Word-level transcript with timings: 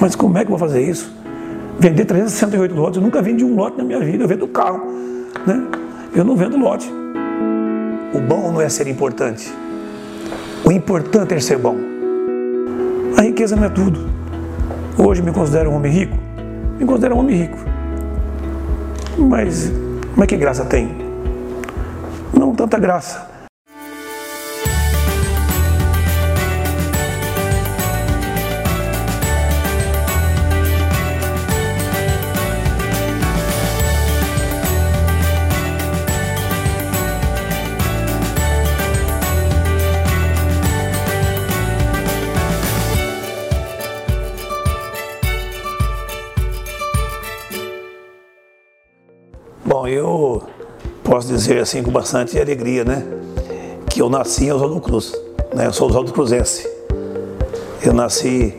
Mas 0.00 0.14
como 0.14 0.38
é 0.38 0.44
que 0.44 0.50
eu 0.50 0.56
vou 0.56 0.58
fazer 0.58 0.82
isso? 0.82 1.12
Vender 1.78 2.04
368 2.04 2.74
lotes, 2.74 2.96
eu 2.96 3.02
nunca 3.02 3.22
vendi 3.22 3.44
um 3.44 3.54
lote 3.54 3.78
na 3.78 3.84
minha 3.84 4.00
vida, 4.00 4.24
eu 4.24 4.28
vendo 4.28 4.46
carro. 4.48 4.80
Né? 5.46 5.66
Eu 6.14 6.24
não 6.24 6.36
vendo 6.36 6.56
lote. 6.56 6.90
O 8.12 8.20
bom 8.20 8.52
não 8.52 8.60
é 8.60 8.68
ser 8.68 8.88
importante. 8.88 9.52
O 10.64 10.72
importante 10.72 11.34
é 11.34 11.40
ser 11.40 11.58
bom. 11.58 11.76
A 13.16 13.22
riqueza 13.22 13.54
não 13.54 13.64
é 13.64 13.68
tudo. 13.68 14.08
Hoje 14.96 15.22
me 15.22 15.32
considero 15.32 15.70
um 15.70 15.76
homem 15.76 15.92
rico? 15.92 16.16
Me 16.78 16.84
considero 16.84 17.14
um 17.14 17.18
homem 17.18 17.36
rico. 17.36 17.58
Mas, 19.18 19.72
mas 20.16 20.26
que 20.26 20.36
graça 20.36 20.64
tem? 20.64 20.96
Não 22.32 22.54
tanta 22.54 22.78
graça. 22.78 23.27
Posso 51.18 51.26
dizer 51.26 51.58
assim 51.58 51.82
com 51.82 51.90
bastante 51.90 52.38
alegria, 52.38 52.84
né? 52.84 53.02
Que 53.90 54.00
eu 54.00 54.08
nasci 54.08 54.44
em 54.44 54.52
Oswaldo 54.52 54.80
Cruz, 54.80 55.20
né? 55.52 55.66
Eu 55.66 55.72
sou 55.72 55.88
Oswaldo 55.88 56.12
Cruzense. 56.12 56.64
Eu 57.82 57.92
nasci 57.92 58.54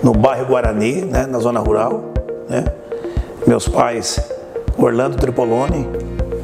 no 0.00 0.12
bairro 0.12 0.46
Guarani, 0.46 1.02
né? 1.02 1.26
Na 1.26 1.40
zona 1.40 1.58
rural, 1.58 2.12
né? 2.48 2.64
Meus 3.44 3.66
pais, 3.66 4.20
Orlando 4.78 5.16
Tripolone 5.16 5.84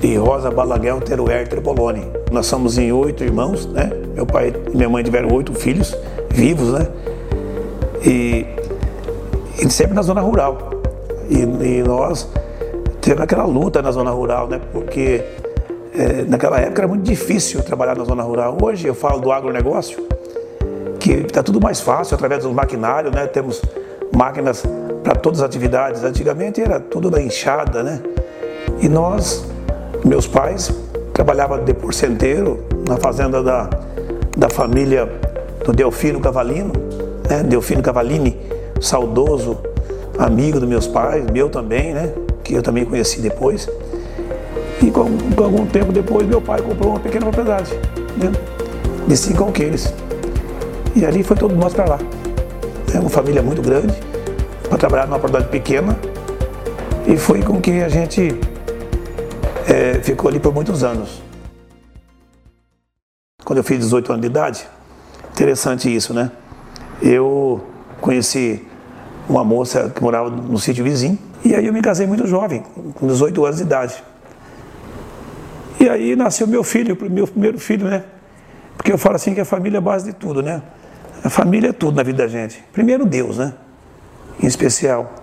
e 0.03 0.16
Rosa 0.16 0.50
Balaguel 0.50 1.00
Teruer 1.00 1.47
Tripolone. 1.47 2.10
Nós 2.33 2.47
somos 2.47 2.77
em 2.77 2.91
oito 2.91 3.22
irmãos, 3.22 3.66
né? 3.66 3.88
Meu 4.16 4.27
pai 4.27 4.53
e 4.72 4.77
minha 4.77 4.88
mãe 4.88 5.05
tiveram 5.05 5.33
oito 5.33 5.55
filhos 5.55 5.97
vivos, 6.28 6.72
né? 6.72 6.88
E, 8.05 8.44
e 9.64 9.70
sempre 9.70 9.94
na 9.94 10.03
zona 10.03 10.20
rural. 10.20 10.58
E, 11.31 11.42
e 11.42 11.83
nós 11.84 12.28
teve 13.07 13.23
aquela 13.23 13.45
luta 13.45 13.81
na 13.81 13.93
zona 13.93 14.11
rural, 14.11 14.49
né? 14.49 14.61
Porque 14.73 15.23
é, 15.95 16.25
naquela 16.25 16.59
época 16.59 16.81
era 16.81 16.89
muito 16.89 17.05
difícil 17.05 17.62
trabalhar 17.62 17.97
na 17.97 18.03
zona 18.03 18.25
rural. 18.25 18.59
Hoje 18.61 18.89
eu 18.89 18.97
falo 18.97 19.21
do 19.21 19.31
agronegócio, 19.31 20.05
que 20.99 21.12
está 21.12 21.41
tudo 21.41 21.61
mais 21.61 21.81
fácil 21.81 22.17
através 22.17 22.43
dos 22.43 22.53
maquinários, 22.53 23.15
né? 23.15 23.29
Temos 23.29 23.62
máquinas 24.12 24.65
para 25.05 25.15
todas 25.15 25.39
as 25.39 25.47
atividades. 25.47 26.03
Antigamente 26.03 26.61
era 26.61 26.81
tudo 26.81 27.09
na 27.09 27.23
enxada, 27.23 27.81
né? 27.81 28.03
E 28.81 28.89
nós, 28.89 29.47
meus 30.05 30.27
pais, 30.27 30.73
trabalhavam 31.15 31.62
de 31.65 31.75
porcenteiro 31.75 32.65
na 32.89 32.97
fazenda 32.97 33.41
da, 33.41 33.71
da 34.37 34.49
família 34.49 35.09
do 35.65 35.73
Delfino 35.73 36.19
Cavalino, 36.19 36.73
né? 37.31 37.45
Delfino 37.45 37.83
Cavalini, 37.83 38.37
saudoso 38.81 39.59
amigo 40.19 40.59
dos 40.59 40.69
meus 40.69 40.89
pais, 40.89 41.25
meu 41.31 41.49
também, 41.49 41.95
né? 41.95 42.12
Que 42.47 42.55
eu 42.55 42.62
também 42.62 42.84
conheci 42.84 43.20
depois. 43.20 43.69
E 44.80 44.91
com, 44.91 45.19
com 45.34 45.44
algum 45.44 45.66
tempo 45.66 45.92
depois, 45.92 46.27
meu 46.27 46.41
pai 46.41 46.62
comprou 46.62 46.91
uma 46.91 47.00
pequena 47.00 47.27
propriedade, 47.27 47.72
né, 48.16 48.30
de 49.06 49.16
cinco 49.16 49.44
alqueires. 49.44 49.92
E 50.94 51.05
ali 51.05 51.22
foi 51.22 51.36
todo 51.36 51.55
nós 51.55 51.75
para 51.75 51.84
lá. 51.86 51.98
É 52.94 53.00
uma 53.00 53.11
família 53.11 53.42
muito 53.42 53.61
grande, 53.61 53.94
para 54.69 54.78
trabalhar 54.78 55.06
numa 55.06 55.19
propriedade 55.19 55.50
pequena. 55.50 55.98
E 57.06 57.16
foi 57.16 57.42
com 57.42 57.61
que 57.61 57.83
a 57.83 57.88
gente 57.88 58.38
é, 59.69 60.00
ficou 60.03 60.28
ali 60.28 60.38
por 60.38 60.55
muitos 60.55 60.84
anos. 60.84 61.22
Quando 63.44 63.59
eu 63.59 63.65
fiz 63.65 63.78
18 63.78 64.12
anos 64.12 64.22
de 64.22 64.28
idade, 64.28 64.66
interessante 65.32 65.94
isso, 65.94 66.15
né? 66.15 66.31
Eu 67.03 67.65
conheci 68.00 68.66
uma 69.28 69.44
moça 69.44 69.91
que 69.94 70.03
morava 70.03 70.31
no 70.31 70.59
sítio 70.59 70.84
vizinho, 70.84 71.19
e 71.47 71.55
aí 71.55 71.65
eu 71.65 71.73
me 71.73 71.81
casei 71.81 72.09
muito 72.09 72.27
jovem, 72.27 72.65
com 72.95 73.07
18 73.07 73.45
anos 73.45 73.57
de 73.59 73.62
idade. 73.62 74.03
E 75.79 75.89
aí 75.89 76.17
nasceu 76.17 76.45
meu 76.45 76.65
filho, 76.65 76.99
meu 77.09 77.25
primeiro 77.29 77.57
filho, 77.61 77.89
né? 77.89 78.03
Porque 78.77 78.93
eu 78.93 78.99
falo 78.99 79.15
assim 79.15 79.33
que 79.33 79.41
a 79.41 79.45
família 79.45 79.77
é 79.77 79.79
a 79.79 79.81
base 79.81 80.07
de 80.07 80.12
tudo, 80.12 80.43
né? 80.43 80.61
A 81.23 81.31
família 81.31 81.69
é 81.69 81.73
tudo 81.73 81.95
na 81.95 82.03
vida 82.03 82.25
da 82.25 82.29
gente. 82.29 82.65
Primeiro 82.73 83.07
Deus, 83.07 83.39
né? 83.39 83.55
Em 84.43 84.47
especial. 84.47 85.15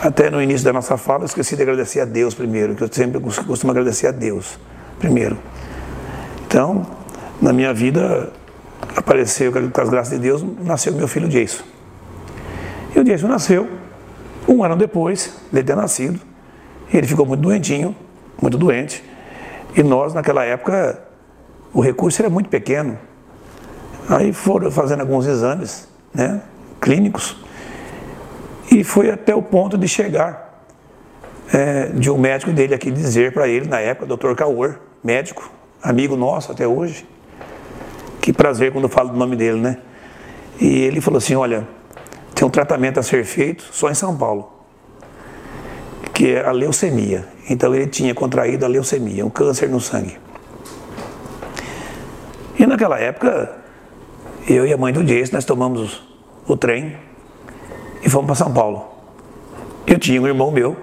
Até 0.00 0.30
no 0.30 0.40
início 0.40 0.64
da 0.64 0.72
nossa 0.72 0.96
fala, 0.96 1.22
eu 1.22 1.26
esqueci 1.26 1.56
de 1.56 1.62
agradecer 1.62 1.98
a 1.98 2.04
Deus 2.04 2.32
primeiro, 2.32 2.76
que 2.76 2.84
eu 2.84 2.88
sempre 2.90 3.20
costumo 3.20 3.72
agradecer 3.72 4.06
a 4.06 4.12
Deus 4.12 4.56
primeiro. 5.00 5.36
Então, 6.46 6.86
na 7.40 7.52
minha 7.52 7.74
vida, 7.74 8.32
apareceu, 8.94 9.50
com 9.50 9.80
as 9.80 9.88
graças 9.88 10.12
de 10.12 10.20
Deus, 10.20 10.44
nasceu 10.64 10.92
meu 10.92 11.08
filho 11.08 11.28
Jason. 11.28 11.64
E 12.94 13.00
o 13.00 13.04
Jason 13.04 13.26
nasceu, 13.26 13.81
um 14.48 14.64
ano 14.64 14.76
depois 14.76 15.36
de 15.52 15.62
ter 15.62 15.76
nascido, 15.76 16.20
ele 16.92 17.06
ficou 17.06 17.24
muito 17.24 17.40
doentinho, 17.40 17.94
muito 18.40 18.58
doente. 18.58 19.02
E 19.76 19.82
nós, 19.82 20.12
naquela 20.12 20.44
época, 20.44 21.02
o 21.72 21.80
recurso 21.80 22.20
era 22.20 22.28
muito 22.28 22.48
pequeno. 22.48 22.98
Aí 24.08 24.32
foram 24.32 24.70
fazendo 24.70 25.00
alguns 25.00 25.26
exames 25.26 25.88
né, 26.12 26.42
clínicos 26.80 27.36
e 28.70 28.82
foi 28.82 29.10
até 29.10 29.34
o 29.34 29.42
ponto 29.42 29.78
de 29.78 29.86
chegar 29.86 30.64
é, 31.52 31.86
de 31.86 32.10
um 32.10 32.18
médico 32.18 32.50
dele 32.52 32.74
aqui 32.74 32.90
dizer 32.90 33.32
para 33.32 33.46
ele, 33.46 33.68
na 33.68 33.78
época, 33.80 34.16
Dr. 34.16 34.34
Kaur, 34.34 34.76
médico, 35.04 35.50
amigo 35.82 36.16
nosso 36.16 36.50
até 36.50 36.66
hoje. 36.66 37.06
Que 38.20 38.32
prazer 38.32 38.72
quando 38.72 38.88
falo 38.88 39.10
do 39.10 39.16
nome 39.16 39.36
dele, 39.36 39.60
né? 39.60 39.78
E 40.60 40.82
ele 40.82 41.00
falou 41.00 41.18
assim: 41.18 41.34
olha, 41.34 41.66
tem 42.42 42.46
um 42.48 42.50
tratamento 42.50 42.98
a 42.98 43.04
ser 43.04 43.24
feito 43.24 43.64
só 43.70 43.88
em 43.88 43.94
São 43.94 44.16
Paulo, 44.16 44.50
que 46.12 46.34
é 46.34 46.44
a 46.44 46.50
leucemia. 46.50 47.24
Então 47.48 47.72
ele 47.72 47.86
tinha 47.86 48.12
contraído 48.16 48.64
a 48.64 48.68
leucemia, 48.68 49.24
um 49.24 49.30
câncer 49.30 49.68
no 49.68 49.78
sangue. 49.78 50.18
E 52.58 52.66
naquela 52.66 52.98
época, 52.98 53.48
eu 54.48 54.66
e 54.66 54.72
a 54.72 54.76
mãe 54.76 54.92
do 54.92 55.04
Jason, 55.04 55.34
nós 55.34 55.44
tomamos 55.44 56.02
o 56.44 56.56
trem 56.56 56.96
e 58.02 58.10
fomos 58.10 58.26
para 58.26 58.34
São 58.34 58.52
Paulo. 58.52 58.88
Eu 59.86 59.96
tinha 59.96 60.20
um 60.20 60.26
irmão 60.26 60.50
meu, 60.50 60.76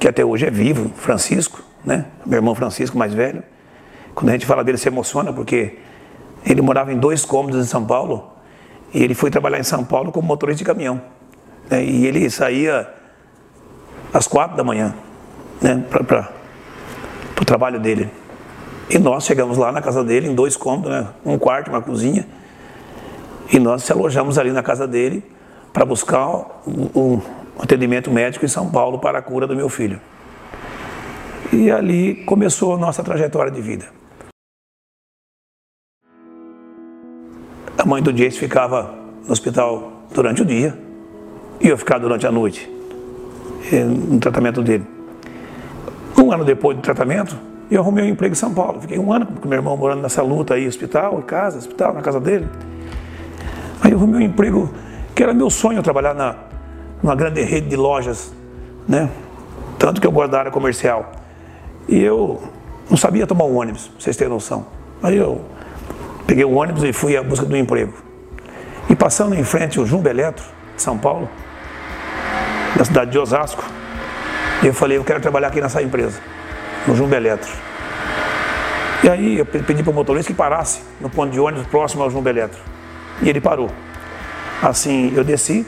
que 0.00 0.08
até 0.08 0.24
hoje 0.24 0.46
é 0.46 0.50
vivo, 0.50 0.90
Francisco, 0.96 1.62
né? 1.84 2.06
Meu 2.26 2.38
irmão 2.38 2.56
Francisco, 2.56 2.98
mais 2.98 3.14
velho. 3.14 3.44
Quando 4.16 4.30
a 4.30 4.32
gente 4.32 4.46
fala 4.46 4.64
dele, 4.64 4.78
se 4.78 4.88
emociona, 4.88 5.32
porque 5.32 5.78
ele 6.44 6.60
morava 6.60 6.92
em 6.92 6.98
dois 6.98 7.24
cômodos 7.24 7.64
em 7.64 7.68
São 7.68 7.86
Paulo 7.86 8.31
e 8.92 9.02
ele 9.02 9.14
foi 9.14 9.30
trabalhar 9.30 9.58
em 9.58 9.64
São 9.64 9.84
Paulo 9.84 10.12
como 10.12 10.26
motorista 10.26 10.58
de 10.58 10.64
caminhão. 10.64 11.00
Né? 11.70 11.84
E 11.84 12.06
ele 12.06 12.28
saía 12.30 12.88
às 14.12 14.26
quatro 14.26 14.56
da 14.56 14.64
manhã 14.64 14.94
né? 15.60 15.82
para 15.88 16.28
o 17.40 17.44
trabalho 17.44 17.80
dele. 17.80 18.10
E 18.90 18.98
nós 18.98 19.24
chegamos 19.24 19.56
lá 19.56 19.72
na 19.72 19.80
casa 19.80 20.04
dele, 20.04 20.28
em 20.28 20.34
dois 20.34 20.56
cômodos, 20.56 20.90
né? 20.90 21.08
um 21.24 21.38
quarto, 21.38 21.68
uma 21.68 21.80
cozinha. 21.80 22.26
E 23.50 23.58
nós 23.58 23.84
se 23.84 23.92
alojamos 23.92 24.38
ali 24.38 24.50
na 24.50 24.62
casa 24.62 24.86
dele 24.86 25.24
para 25.72 25.84
buscar 25.84 26.28
um, 26.66 27.20
atendimento 27.58 28.10
médico 28.10 28.44
em 28.44 28.48
São 28.48 28.70
Paulo 28.70 28.98
para 28.98 29.18
a 29.18 29.22
cura 29.22 29.46
do 29.46 29.56
meu 29.56 29.68
filho. 29.68 30.00
E 31.52 31.70
ali 31.70 32.16
começou 32.26 32.74
a 32.74 32.78
nossa 32.78 33.02
trajetória 33.02 33.50
de 33.50 33.60
vida. 33.60 33.86
A 37.82 37.84
mãe 37.84 38.00
do 38.00 38.12
Jace 38.12 38.38
ficava 38.38 38.94
no 39.26 39.32
hospital 39.32 40.04
durante 40.14 40.40
o 40.40 40.44
dia 40.44 40.78
e 41.60 41.66
eu 41.66 41.76
ficava 41.76 41.98
durante 41.98 42.24
a 42.24 42.30
noite 42.30 42.70
eh, 43.72 43.82
no 43.82 44.20
tratamento 44.20 44.62
dele. 44.62 44.86
Um 46.16 46.30
ano 46.30 46.44
depois 46.44 46.76
do 46.76 46.80
tratamento, 46.80 47.36
eu 47.68 47.80
arrumei 47.80 48.04
um 48.04 48.10
emprego 48.10 48.34
em 48.34 48.36
São 48.36 48.54
Paulo. 48.54 48.80
Fiquei 48.82 49.00
um 49.00 49.12
ano 49.12 49.26
com 49.26 49.48
meu 49.48 49.58
irmão 49.58 49.76
morando 49.76 50.00
nessa 50.00 50.22
luta 50.22 50.54
aí, 50.54 50.68
hospital, 50.68 51.20
casa, 51.22 51.58
hospital, 51.58 51.92
na 51.92 52.02
casa 52.02 52.20
dele. 52.20 52.48
Aí 53.82 53.90
eu 53.90 53.98
arrumei 53.98 54.20
um 54.20 54.30
emprego 54.30 54.72
que 55.12 55.20
era 55.20 55.34
meu 55.34 55.50
sonho 55.50 55.82
trabalhar 55.82 56.14
na, 56.14 56.36
numa 57.02 57.16
grande 57.16 57.42
rede 57.42 57.68
de 57.68 57.74
lojas, 57.74 58.32
né? 58.86 59.10
Tanto 59.76 60.00
que 60.00 60.06
eu 60.06 60.12
gosto 60.12 60.30
da 60.30 60.38
área 60.38 60.52
comercial. 60.52 61.10
E 61.88 61.98
eu 62.00 62.40
não 62.88 62.96
sabia 62.96 63.26
tomar 63.26 63.42
um 63.42 63.56
ônibus, 63.56 63.88
pra 63.88 64.00
vocês 64.00 64.16
terem 64.16 64.32
noção. 64.32 64.66
Aí 65.02 65.16
eu 65.16 65.40
Peguei 66.26 66.44
o 66.44 66.52
ônibus 66.52 66.82
e 66.84 66.92
fui 66.92 67.16
à 67.16 67.22
busca 67.22 67.46
do 67.46 67.56
emprego. 67.56 67.92
E 68.88 68.96
passando 68.96 69.34
em 69.34 69.44
frente 69.44 69.78
ao 69.78 69.86
Jumbo 69.86 70.08
Eletro, 70.08 70.44
São 70.76 70.98
Paulo, 70.98 71.28
na 72.76 72.84
cidade 72.84 73.10
de 73.10 73.18
Osasco, 73.18 73.64
eu 74.62 74.72
falei, 74.72 74.98
eu 74.98 75.04
quero 75.04 75.20
trabalhar 75.20 75.48
aqui 75.48 75.60
nessa 75.60 75.82
empresa, 75.82 76.20
no 76.86 76.94
Jumbo 76.94 77.14
Eletro. 77.14 77.50
E 79.02 79.08
aí 79.08 79.38
eu 79.38 79.46
pedi 79.46 79.82
para 79.82 79.90
o 79.90 79.94
motorista 79.94 80.32
que 80.32 80.36
parasse 80.36 80.80
no 81.00 81.10
ponto 81.10 81.32
de 81.32 81.40
ônibus 81.40 81.66
próximo 81.66 82.04
ao 82.04 82.10
Jumbo 82.10 82.28
Eletro. 82.28 82.60
E 83.20 83.28
ele 83.28 83.40
parou. 83.40 83.70
Assim, 84.62 85.12
eu 85.16 85.24
desci 85.24 85.66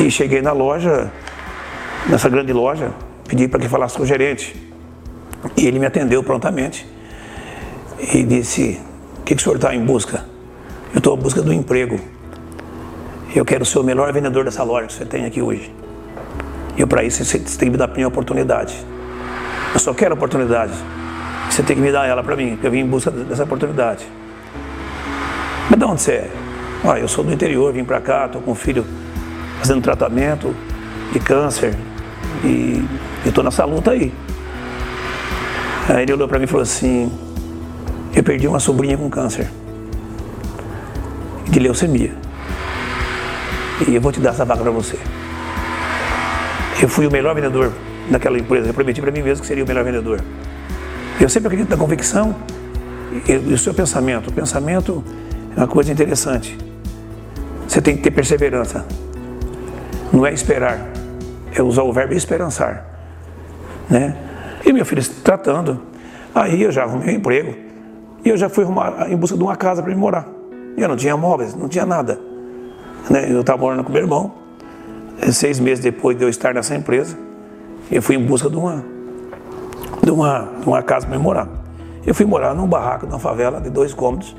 E 0.00 0.10
cheguei 0.10 0.42
na 0.42 0.52
loja, 0.52 1.12
nessa 2.08 2.28
grande 2.28 2.52
loja, 2.52 2.92
pedi 3.26 3.46
para 3.46 3.60
que 3.60 3.68
falasse 3.68 3.96
com 3.96 4.02
o 4.02 4.06
gerente. 4.06 4.54
E 5.56 5.66
ele 5.66 5.78
me 5.78 5.86
atendeu 5.86 6.22
prontamente 6.22 6.86
e 8.14 8.22
disse: 8.22 8.80
que, 9.28 9.34
que 9.34 9.42
o 9.42 9.44
senhor 9.44 9.56
está 9.56 9.74
em 9.74 9.84
busca? 9.84 10.24
Eu 10.94 10.98
estou 10.98 11.14
em 11.14 11.20
busca 11.20 11.42
do 11.42 11.52
emprego. 11.52 12.00
Eu 13.36 13.44
quero 13.44 13.62
ser 13.62 13.78
o 13.78 13.84
melhor 13.84 14.10
vendedor 14.10 14.42
dessa 14.42 14.62
loja 14.62 14.86
que 14.86 14.94
você 14.94 15.04
tem 15.04 15.26
aqui 15.26 15.42
hoje. 15.42 15.70
E 16.78 16.86
para 16.86 17.04
isso 17.04 17.22
você 17.22 17.38
tem 17.38 17.68
que 17.68 17.70
me 17.70 17.76
dar 17.76 17.90
a 17.90 17.94
minha 17.94 18.08
oportunidade. 18.08 18.74
Eu 19.74 19.80
só 19.80 19.92
quero 19.92 20.14
a 20.14 20.16
oportunidade. 20.16 20.72
Você 21.50 21.62
tem 21.62 21.76
que 21.76 21.82
me 21.82 21.92
dar 21.92 22.06
ela 22.06 22.22
para 22.22 22.34
mim, 22.36 22.52
porque 22.52 22.68
eu 22.68 22.70
vim 22.70 22.78
em 22.78 22.86
busca 22.86 23.10
dessa 23.10 23.44
oportunidade. 23.44 24.06
Mas 25.68 25.78
de 25.78 25.84
onde 25.84 26.00
você 26.00 26.12
é? 26.12 26.30
Ah, 26.84 26.98
eu 26.98 27.06
sou 27.06 27.22
do 27.22 27.30
interior, 27.30 27.70
vim 27.70 27.84
para 27.84 28.00
cá, 28.00 28.24
estou 28.24 28.40
com 28.40 28.52
um 28.52 28.54
filho 28.54 28.86
fazendo 29.58 29.82
tratamento 29.82 30.56
de 31.12 31.20
câncer 31.20 31.76
e 32.42 32.82
estou 33.26 33.44
nessa 33.44 33.66
luta 33.66 33.90
aí. 33.90 34.10
Aí 35.86 36.04
ele 36.04 36.14
olhou 36.14 36.28
para 36.28 36.38
mim 36.38 36.44
e 36.44 36.48
falou 36.48 36.62
assim: 36.62 37.12
Eu 38.14 38.22
perdi 38.22 38.48
uma 38.48 38.60
sobrinha 38.60 38.96
com 38.96 39.08
câncer 39.08 39.48
de 41.48 41.58
leucemia. 41.58 42.12
E 43.86 43.94
eu 43.94 44.00
vou 44.00 44.12
te 44.12 44.20
dar 44.20 44.30
essa 44.30 44.44
vaga 44.44 44.62
para 44.62 44.70
você. 44.70 44.98
Eu 46.80 46.88
fui 46.88 47.06
o 47.06 47.10
melhor 47.10 47.34
vendedor 47.34 47.72
daquela 48.10 48.38
empresa. 48.38 48.68
Eu 48.68 48.74
prometi 48.74 49.00
para 49.00 49.10
mim 49.10 49.22
mesmo 49.22 49.42
que 49.42 49.46
seria 49.46 49.64
o 49.64 49.66
melhor 49.66 49.84
vendedor. 49.84 50.20
Eu 51.20 51.28
sempre 51.28 51.48
acredito 51.48 51.70
na 51.70 51.76
convicção 51.76 52.34
e, 53.26 53.34
o 53.52 53.58
seu 53.58 53.74
pensamento. 53.74 54.30
O 54.30 54.32
pensamento 54.32 55.04
é 55.56 55.60
uma 55.60 55.68
coisa 55.68 55.92
interessante. 55.92 56.56
Você 57.66 57.80
tem 57.80 57.96
que 57.96 58.02
ter 58.02 58.10
perseverança. 58.10 58.84
Não 60.12 60.24
é 60.24 60.32
esperar, 60.32 60.88
é 61.54 61.62
usar 61.62 61.82
o 61.82 61.92
verbo 61.92 62.14
esperançar. 62.14 62.84
Né? 63.90 64.16
E 64.64 64.72
meu 64.72 64.84
filho 64.84 65.02
tratando. 65.22 65.82
Aí 66.34 66.62
eu 66.62 66.72
já 66.72 66.84
arrumei 66.84 67.14
um 67.14 67.18
emprego. 67.18 67.67
E 68.24 68.28
eu 68.28 68.36
já 68.36 68.48
fui 68.48 68.64
arrumar, 68.64 69.10
em 69.10 69.16
busca 69.16 69.36
de 69.36 69.42
uma 69.42 69.56
casa 69.56 69.82
para 69.82 69.92
me 69.92 69.98
morar. 69.98 70.28
E 70.76 70.82
eu 70.82 70.88
não 70.88 70.96
tinha 70.96 71.16
móveis, 71.16 71.54
não 71.54 71.68
tinha 71.68 71.86
nada. 71.86 72.18
Né? 73.10 73.30
Eu 73.30 73.40
estava 73.40 73.58
morando 73.58 73.84
com 73.84 73.92
meu 73.92 74.02
irmão. 74.02 74.32
Seis 75.32 75.58
meses 75.58 75.82
depois 75.82 76.16
de 76.16 76.24
eu 76.24 76.28
estar 76.28 76.54
nessa 76.54 76.74
empresa, 76.76 77.18
eu 77.90 78.00
fui 78.00 78.14
em 78.14 78.24
busca 78.24 78.48
de 78.48 78.56
uma, 78.56 78.84
de 80.02 80.10
uma, 80.10 80.48
de 80.60 80.66
uma 80.66 80.82
casa 80.82 81.06
para 81.06 81.16
me 81.16 81.22
morar. 81.22 81.48
Eu 82.06 82.14
fui 82.14 82.24
morar 82.24 82.54
num 82.54 82.66
barraco, 82.66 83.06
numa 83.06 83.18
favela 83.18 83.60
de 83.60 83.68
dois 83.68 83.92
cômodos. 83.92 84.36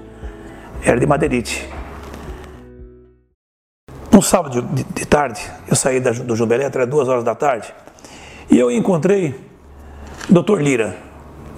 Era 0.83 0.99
de 0.99 1.05
madeirite. 1.05 1.69
Um 4.13 4.21
sábado 4.21 4.61
de, 4.61 4.83
de 4.83 5.05
tarde, 5.05 5.41
eu 5.67 5.75
saí 5.75 5.99
da, 5.99 6.11
do 6.11 6.35
Jumbeletra, 6.35 6.85
duas 6.85 7.07
horas 7.07 7.23
da 7.23 7.35
tarde, 7.35 7.73
e 8.49 8.57
eu 8.57 8.69
encontrei 8.71 9.33
doutor 10.29 10.61
Lira, 10.61 10.97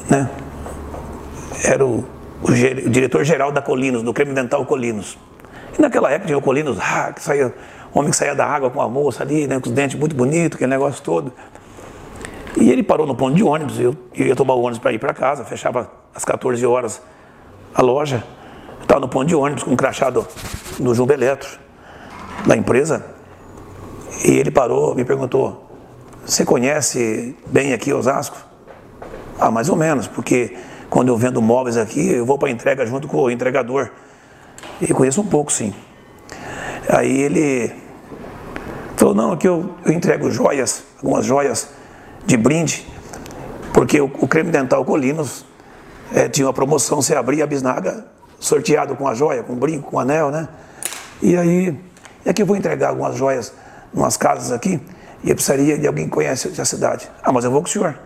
né? 0.09 0.29
Era 1.63 1.85
o, 1.85 2.05
o, 2.41 2.47
o 2.47 2.89
diretor-geral 2.89 3.51
da 3.51 3.61
Colinos, 3.61 4.03
do 4.03 4.13
Creme 4.13 4.33
Dental 4.33 4.65
Colinos. 4.65 5.17
E 5.77 5.81
naquela 5.81 6.09
época 6.09 6.27
tinha 6.27 6.37
o 6.37 6.41
Colinos, 6.41 6.77
ah, 6.79 7.11
que 7.13 7.21
saía, 7.21 7.53
homem 7.93 8.11
que 8.11 8.17
saía 8.17 8.35
da 8.35 8.45
água 8.45 8.69
com 8.69 8.81
a 8.81 8.89
moça 8.89 9.23
ali, 9.23 9.47
né, 9.47 9.59
com 9.59 9.69
os 9.69 9.75
dentes 9.75 9.97
muito 9.97 10.15
bonitos, 10.15 10.55
aquele 10.55 10.71
negócio 10.71 11.01
todo. 11.03 11.31
E 12.57 12.69
ele 12.69 12.83
parou 12.83 13.07
no 13.07 13.15
ponto 13.15 13.35
de 13.35 13.43
ônibus, 13.43 13.79
eu, 13.79 13.95
eu 14.13 14.27
ia 14.27 14.35
tomar 14.35 14.55
o 14.55 14.61
ônibus 14.61 14.79
para 14.79 14.91
ir 14.91 14.99
para 14.99 15.13
casa, 15.13 15.45
fechava 15.45 15.89
às 16.13 16.25
14 16.25 16.65
horas 16.65 17.01
a 17.73 17.81
loja. 17.81 18.23
Estava 18.81 18.99
no 18.99 19.07
ponto 19.07 19.27
de 19.27 19.35
ônibus 19.35 19.63
com 19.63 19.71
um 19.71 19.75
crachado 19.75 20.27
do 20.79 20.93
Jumbo 20.93 21.13
Eletro 21.13 21.59
da 22.45 22.57
empresa, 22.57 23.05
e 24.25 24.31
ele 24.31 24.51
parou, 24.51 24.93
me 24.95 25.05
perguntou: 25.05 25.71
Você 26.25 26.43
conhece 26.43 27.35
bem 27.47 27.73
aqui 27.73 27.93
Osasco? 27.93 28.37
Ah, 29.39 29.49
mais 29.49 29.69
ou 29.69 29.75
menos, 29.75 30.07
porque 30.07 30.55
quando 30.91 31.07
eu 31.07 31.15
vendo 31.15 31.41
móveis 31.41 31.77
aqui, 31.77 32.11
eu 32.11 32.25
vou 32.25 32.37
para 32.37 32.49
entrega 32.49 32.85
junto 32.85 33.07
com 33.07 33.17
o 33.17 33.31
entregador. 33.31 33.89
E 34.81 34.93
conheço 34.93 35.21
um 35.21 35.25
pouco, 35.25 35.49
sim. 35.49 35.73
Aí 36.89 37.21
ele 37.21 37.71
falou: 38.97 39.15
Não, 39.15 39.31
aqui 39.31 39.47
eu, 39.47 39.73
eu 39.85 39.93
entrego 39.93 40.29
joias, 40.29 40.83
algumas 41.01 41.25
joias 41.25 41.69
de 42.25 42.35
brinde, 42.35 42.85
porque 43.73 44.01
o, 44.01 44.05
o 44.05 44.27
creme 44.27 44.51
dental 44.51 44.83
Colinos 44.83 45.45
é, 46.13 46.27
tinha 46.27 46.45
uma 46.45 46.53
promoção, 46.53 47.01
você 47.01 47.15
abria 47.15 47.45
a 47.45 47.47
bisnaga, 47.47 48.05
sorteado 48.37 48.93
com 48.97 49.07
a 49.07 49.13
joia, 49.13 49.43
com 49.43 49.55
brinco, 49.55 49.91
com 49.91 49.97
anel, 49.97 50.29
né? 50.29 50.49
E 51.21 51.37
aí 51.37 51.79
e 52.25 52.29
aqui 52.29 52.41
eu 52.41 52.45
vou 52.45 52.57
entregar 52.57 52.89
algumas 52.89 53.15
joias 53.15 53.53
umas 53.93 54.17
casas 54.17 54.51
aqui 54.51 54.81
e 55.23 55.29
eu 55.29 55.35
precisaria 55.35 55.77
de 55.77 55.87
alguém 55.87 56.03
que 56.05 56.11
conhece 56.11 56.59
a 56.59 56.65
cidade. 56.65 57.09
Ah, 57.23 57.31
mas 57.31 57.45
eu 57.45 57.51
vou 57.51 57.61
com 57.61 57.67
o 57.67 57.71
senhor. 57.71 57.97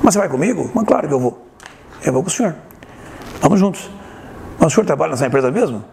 Mas 0.00 0.14
você 0.14 0.20
vai 0.20 0.28
comigo? 0.28 0.70
Mas 0.72 0.84
claro 0.86 1.08
que 1.08 1.14
eu 1.14 1.18
vou. 1.18 1.49
Eu 2.04 2.12
vou 2.12 2.22
com 2.22 2.28
o 2.28 2.32
senhor. 2.32 2.54
Vamos 3.40 3.58
juntos. 3.58 3.90
Mas 4.58 4.72
o 4.72 4.74
senhor 4.74 4.86
trabalha 4.86 5.10
nessa 5.10 5.26
empresa 5.26 5.50
mesmo? 5.50 5.84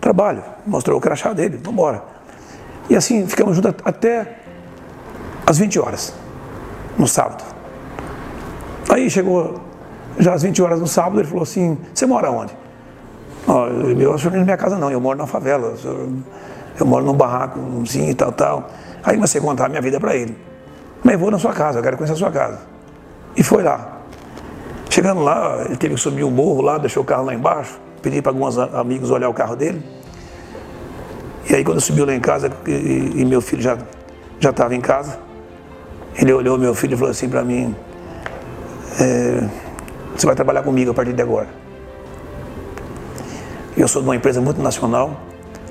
Trabalho. 0.00 0.42
Mostrou 0.66 0.98
o 0.98 1.00
crachá 1.00 1.32
dele. 1.32 1.56
Vamos 1.56 1.72
embora. 1.72 2.02
E 2.88 2.96
assim 2.96 3.26
ficamos 3.26 3.56
juntos 3.56 3.74
até 3.84 4.38
às 5.46 5.58
20 5.58 5.78
horas, 5.78 6.14
no 6.98 7.06
sábado. 7.06 7.44
Aí 8.88 9.10
chegou 9.10 9.60
já 10.18 10.34
às 10.34 10.42
20 10.42 10.62
horas 10.62 10.80
no 10.80 10.86
sábado, 10.86 11.20
ele 11.20 11.28
falou 11.28 11.42
assim: 11.42 11.76
Você 11.92 12.06
mora 12.06 12.30
onde? 12.30 12.56
Oh, 13.46 13.66
eu, 13.66 14.00
eu, 14.00 14.16
eu 14.16 14.30
não 14.30 14.40
é 14.40 14.44
minha 14.44 14.56
casa 14.56 14.76
não, 14.78 14.90
eu 14.90 15.00
moro 15.00 15.18
na 15.18 15.26
favela. 15.26 15.74
Eu, 15.84 16.12
eu 16.78 16.86
moro 16.86 17.04
num 17.04 17.14
barraco, 17.14 17.60
sim 17.86 18.10
e 18.10 18.14
tal, 18.14 18.32
tal. 18.32 18.70
Aí 19.02 19.14
comecei 19.14 19.40
a 19.40 19.44
contar 19.44 19.66
a 19.66 19.68
minha 19.68 19.80
vida 19.82 19.98
para 19.98 20.14
ele. 20.14 20.36
Mas 21.02 21.18
vou 21.18 21.30
na 21.30 21.38
sua 21.38 21.52
casa, 21.52 21.78
eu 21.78 21.82
quero 21.82 21.96
conhecer 21.96 22.14
a 22.14 22.16
sua 22.16 22.30
casa. 22.30 22.60
E 23.36 23.42
foi 23.42 23.62
lá. 23.62 23.95
Chegando 24.96 25.20
lá, 25.20 25.62
ele 25.66 25.76
teve 25.76 25.94
que 25.94 26.00
subir 26.00 26.24
um 26.24 26.30
morro 26.30 26.62
lá, 26.62 26.78
deixou 26.78 27.02
o 27.02 27.06
carro 27.06 27.26
lá 27.26 27.34
embaixo, 27.34 27.78
pedi 28.00 28.22
para 28.22 28.32
alguns 28.32 28.56
amigos 28.56 29.10
olhar 29.10 29.28
o 29.28 29.34
carro 29.34 29.54
dele. 29.54 29.82
E 31.50 31.54
aí 31.54 31.62
quando 31.62 31.82
subiu 31.82 32.06
lá 32.06 32.14
em 32.14 32.18
casa, 32.18 32.50
e, 32.66 33.12
e 33.16 33.24
meu 33.26 33.42
filho 33.42 33.60
já 33.60 33.76
já 34.40 34.48
estava 34.48 34.74
em 34.74 34.80
casa, 34.80 35.18
ele 36.16 36.32
olhou 36.32 36.56
meu 36.56 36.74
filho 36.74 36.94
e 36.94 36.96
falou 36.96 37.10
assim 37.10 37.28
para 37.28 37.44
mim, 37.44 37.76
é, 38.98 39.46
você 40.16 40.24
vai 40.24 40.34
trabalhar 40.34 40.62
comigo 40.62 40.92
a 40.92 40.94
partir 40.94 41.12
de 41.12 41.20
agora. 41.20 41.48
Eu 43.76 43.88
sou 43.88 44.00
de 44.00 44.08
uma 44.08 44.16
empresa 44.16 44.40
multinacional, 44.40 45.20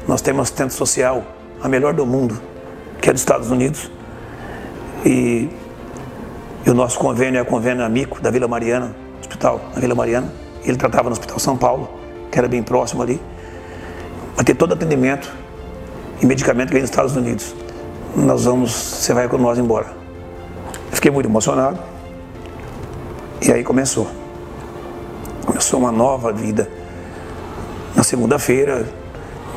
nós 0.08 0.22
temos 0.22 0.44
assistente 0.44 0.76
social, 0.76 1.24
a 1.64 1.68
melhor 1.68 1.96
do 1.96 2.06
mundo, 2.06 2.40
que 3.02 3.10
é 3.10 3.12
dos 3.12 3.24
Estados 3.24 3.50
Unidos. 3.50 3.90
E, 5.04 5.50
e 6.64 6.70
o 6.70 6.76
nosso 6.76 7.00
convênio 7.00 7.40
é 7.40 7.42
o 7.42 7.46
convênio 7.46 7.84
Amico, 7.84 8.22
da 8.22 8.30
Vila 8.30 8.48
Mariana, 8.48 9.04
hospital, 9.26 9.62
na 9.74 9.82
Vila 9.82 9.96
Mariana. 9.96 10.32
Ele 10.64 10.78
tratava 10.78 11.10
no 11.10 11.14
Hospital 11.14 11.40
São 11.40 11.58
Paulo, 11.58 11.90
que 12.32 12.38
era 12.38 12.48
bem 12.48 12.64
próximo 12.64 13.02
ali. 13.02 13.22
Vai 14.36 14.44
ter 14.44 14.56
todo 14.56 14.74
atendimento 14.74 15.32
e 16.22 16.26
medicamento 16.26 16.68
que 16.68 16.74
vem 16.74 16.82
dos 16.82 16.90
Estados 16.90 17.16
Unidos. 17.16 17.56
Nós 18.16 18.46
vamos, 18.46 18.72
você 18.72 19.14
vai 19.14 19.28
com 19.28 19.38
nós 19.38 19.58
embora. 19.58 19.88
Fiquei 20.92 21.12
muito 21.12 21.28
emocionado. 21.28 21.80
E 23.42 23.52
aí 23.52 23.64
começou. 23.64 24.08
Começou 25.46 25.80
uma 25.80 25.92
nova 25.92 26.32
vida. 26.32 26.70
Na 27.96 28.04
segunda-feira, 28.04 28.88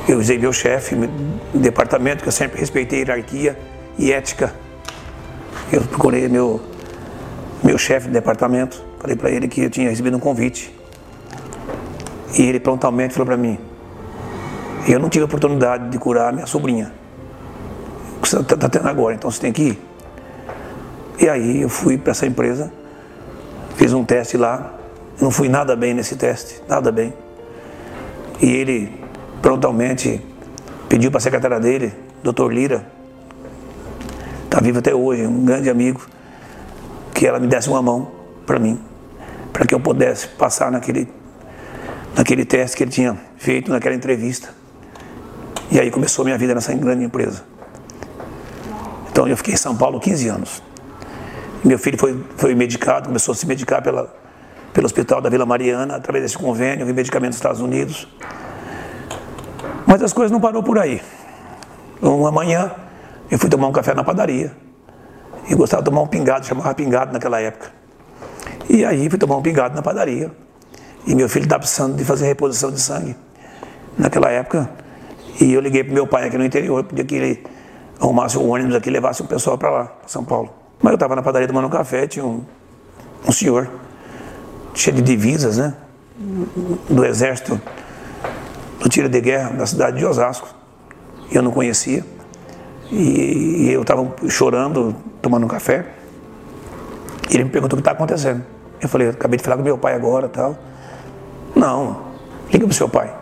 eu 0.06 0.18
usei 0.18 0.38
meu 0.38 0.52
chefe 0.52 0.94
no 0.94 1.08
departamento, 1.54 2.22
que 2.22 2.28
eu 2.28 2.32
sempre 2.32 2.60
respeitei 2.60 3.00
hierarquia 3.00 3.58
e 3.98 4.12
ética. 4.12 4.52
Eu 5.72 5.80
procurei 5.82 6.28
meu, 6.28 6.60
meu 7.62 7.76
chefe 7.76 8.06
de 8.06 8.12
departamento, 8.12 8.84
falei 8.98 9.16
para 9.16 9.30
ele 9.30 9.48
que 9.48 9.62
eu 9.62 9.70
tinha 9.70 9.90
recebido 9.90 10.16
um 10.16 10.20
convite. 10.20 10.74
E 12.38 12.42
ele 12.42 12.60
prontamente 12.60 13.14
falou 13.14 13.26
para 13.26 13.36
mim: 13.36 13.58
Eu 14.86 14.98
não 14.98 15.08
tive 15.08 15.22
a 15.22 15.26
oportunidade 15.26 15.88
de 15.88 15.98
curar 15.98 16.32
minha 16.32 16.46
sobrinha. 16.46 16.92
Você 18.20 18.38
está 18.38 18.56
tá 18.56 18.68
tendo 18.68 18.88
agora, 18.88 19.14
então 19.14 19.30
você 19.30 19.40
tem 19.40 19.52
que 19.52 19.62
ir. 19.62 19.82
E 21.20 21.28
aí 21.28 21.62
eu 21.62 21.68
fui 21.68 21.98
para 21.98 22.12
essa 22.12 22.26
empresa, 22.26 22.72
fiz 23.76 23.92
um 23.92 24.04
teste 24.04 24.36
lá, 24.36 24.74
não 25.20 25.30
fui 25.30 25.48
nada 25.48 25.74
bem 25.74 25.94
nesse 25.94 26.14
teste, 26.16 26.62
nada 26.68 26.92
bem. 26.92 27.12
E 28.40 28.46
ele 28.48 28.92
prontamente 29.42 30.24
pediu 30.88 31.10
para 31.10 31.18
a 31.18 31.20
secretária 31.20 31.58
dele, 31.58 31.92
doutor 32.22 32.52
Lira, 32.52 32.86
está 34.44 34.60
vivo 34.60 34.78
até 34.78 34.94
hoje, 34.94 35.26
um 35.26 35.44
grande 35.44 35.68
amigo, 35.68 36.00
que 37.18 37.26
ela 37.26 37.40
me 37.40 37.48
desse 37.48 37.68
uma 37.68 37.82
mão 37.82 38.12
para 38.46 38.60
mim, 38.60 38.80
para 39.52 39.66
que 39.66 39.74
eu 39.74 39.80
pudesse 39.80 40.28
passar 40.28 40.70
naquele, 40.70 41.12
naquele 42.16 42.44
teste 42.44 42.76
que 42.76 42.84
ele 42.84 42.92
tinha 42.92 43.18
feito 43.36 43.72
naquela 43.72 43.96
entrevista. 43.96 44.54
E 45.68 45.80
aí 45.80 45.90
começou 45.90 46.22
a 46.22 46.26
minha 46.26 46.38
vida 46.38 46.54
nessa 46.54 46.72
grande 46.74 47.02
empresa. 47.02 47.42
Então 49.10 49.26
eu 49.26 49.36
fiquei 49.36 49.54
em 49.54 49.56
São 49.56 49.76
Paulo 49.76 49.98
15 49.98 50.28
anos. 50.28 50.62
Meu 51.64 51.76
filho 51.76 51.98
foi, 51.98 52.24
foi 52.36 52.54
medicado, 52.54 53.08
começou 53.08 53.32
a 53.32 53.34
se 53.34 53.48
medicar 53.48 53.82
pela, 53.82 54.14
pelo 54.72 54.86
hospital 54.86 55.20
da 55.20 55.28
Vila 55.28 55.44
Mariana, 55.44 55.96
através 55.96 56.22
desse 56.22 56.38
convênio, 56.38 56.86
vi 56.86 56.92
medicamentos 56.92 57.34
dos 57.34 57.40
Estados 57.40 57.60
Unidos. 57.60 58.06
Mas 59.84 60.00
as 60.04 60.12
coisas 60.12 60.30
não 60.30 60.40
parou 60.40 60.62
por 60.62 60.78
aí. 60.78 61.02
Uma 62.00 62.30
manhã, 62.30 62.70
eu 63.28 63.40
fui 63.40 63.50
tomar 63.50 63.66
um 63.66 63.72
café 63.72 63.92
na 63.92 64.04
padaria. 64.04 64.67
E 65.48 65.54
gostava 65.54 65.82
de 65.82 65.90
tomar 65.90 66.02
um 66.02 66.06
pingado, 66.06 66.46
chamava 66.46 66.74
pingado 66.74 67.12
naquela 67.12 67.40
época. 67.40 67.70
E 68.68 68.84
aí 68.84 69.08
fui 69.08 69.18
tomar 69.18 69.36
um 69.36 69.42
pingado 69.42 69.74
na 69.74 69.82
padaria. 69.82 70.30
E 71.06 71.14
meu 71.14 71.28
filho 71.28 71.44
estava 71.44 71.60
precisando 71.60 71.96
de 71.96 72.04
fazer 72.04 72.26
reposição 72.26 72.70
de 72.70 72.80
sangue 72.80 73.16
naquela 73.96 74.30
época. 74.30 74.68
E 75.40 75.52
eu 75.52 75.60
liguei 75.60 75.82
para 75.82 75.94
meu 75.94 76.06
pai 76.06 76.26
aqui 76.26 76.36
no 76.36 76.44
interior, 76.44 76.84
pedia 76.84 77.04
que 77.04 77.14
ele 77.14 77.44
arrumasse 78.00 78.36
um 78.36 78.48
ônibus 78.48 78.74
aqui 78.74 78.88
e 78.88 78.92
levasse 78.92 79.22
o 79.22 79.24
pessoal 79.24 79.56
para 79.56 79.70
lá, 79.70 79.84
para 79.84 80.08
São 80.08 80.24
Paulo. 80.24 80.50
Mas 80.82 80.90
eu 80.90 80.94
estava 80.96 81.16
na 81.16 81.22
padaria 81.22 81.48
tomando 81.48 81.66
um 81.66 81.70
café, 81.70 82.06
tinha 82.06 82.24
um, 82.24 82.44
um 83.26 83.32
senhor 83.32 83.68
cheio 84.74 84.96
de 84.96 85.02
divisas, 85.02 85.56
né? 85.56 85.74
Do 86.88 87.04
exército 87.04 87.60
do 88.80 88.88
tiro 88.88 89.08
de 89.08 89.20
guerra 89.20 89.50
da 89.50 89.66
cidade 89.66 89.98
de 89.98 90.04
Osasco. 90.04 90.48
Eu 91.30 91.42
não 91.42 91.50
conhecia. 91.50 92.04
E, 92.90 93.66
e 93.66 93.72
eu 93.72 93.82
estava 93.82 94.06
chorando, 94.28 94.94
tomando 95.20 95.44
um 95.44 95.48
café. 95.48 95.86
E 97.30 97.34
ele 97.34 97.44
me 97.44 97.50
perguntou 97.50 97.78
o 97.78 97.82
que 97.82 97.88
está 97.88 97.92
acontecendo. 97.92 98.42
Eu 98.80 98.88
falei, 98.88 99.08
acabei 99.08 99.36
de 99.36 99.44
falar 99.44 99.56
com 99.56 99.62
meu 99.62 99.76
pai 99.76 99.94
agora 99.94 100.28
tal. 100.28 100.56
Não, 101.54 102.02
liga 102.52 102.64
para 102.64 102.72
o 102.72 102.74
seu 102.74 102.88
pai. 102.88 103.12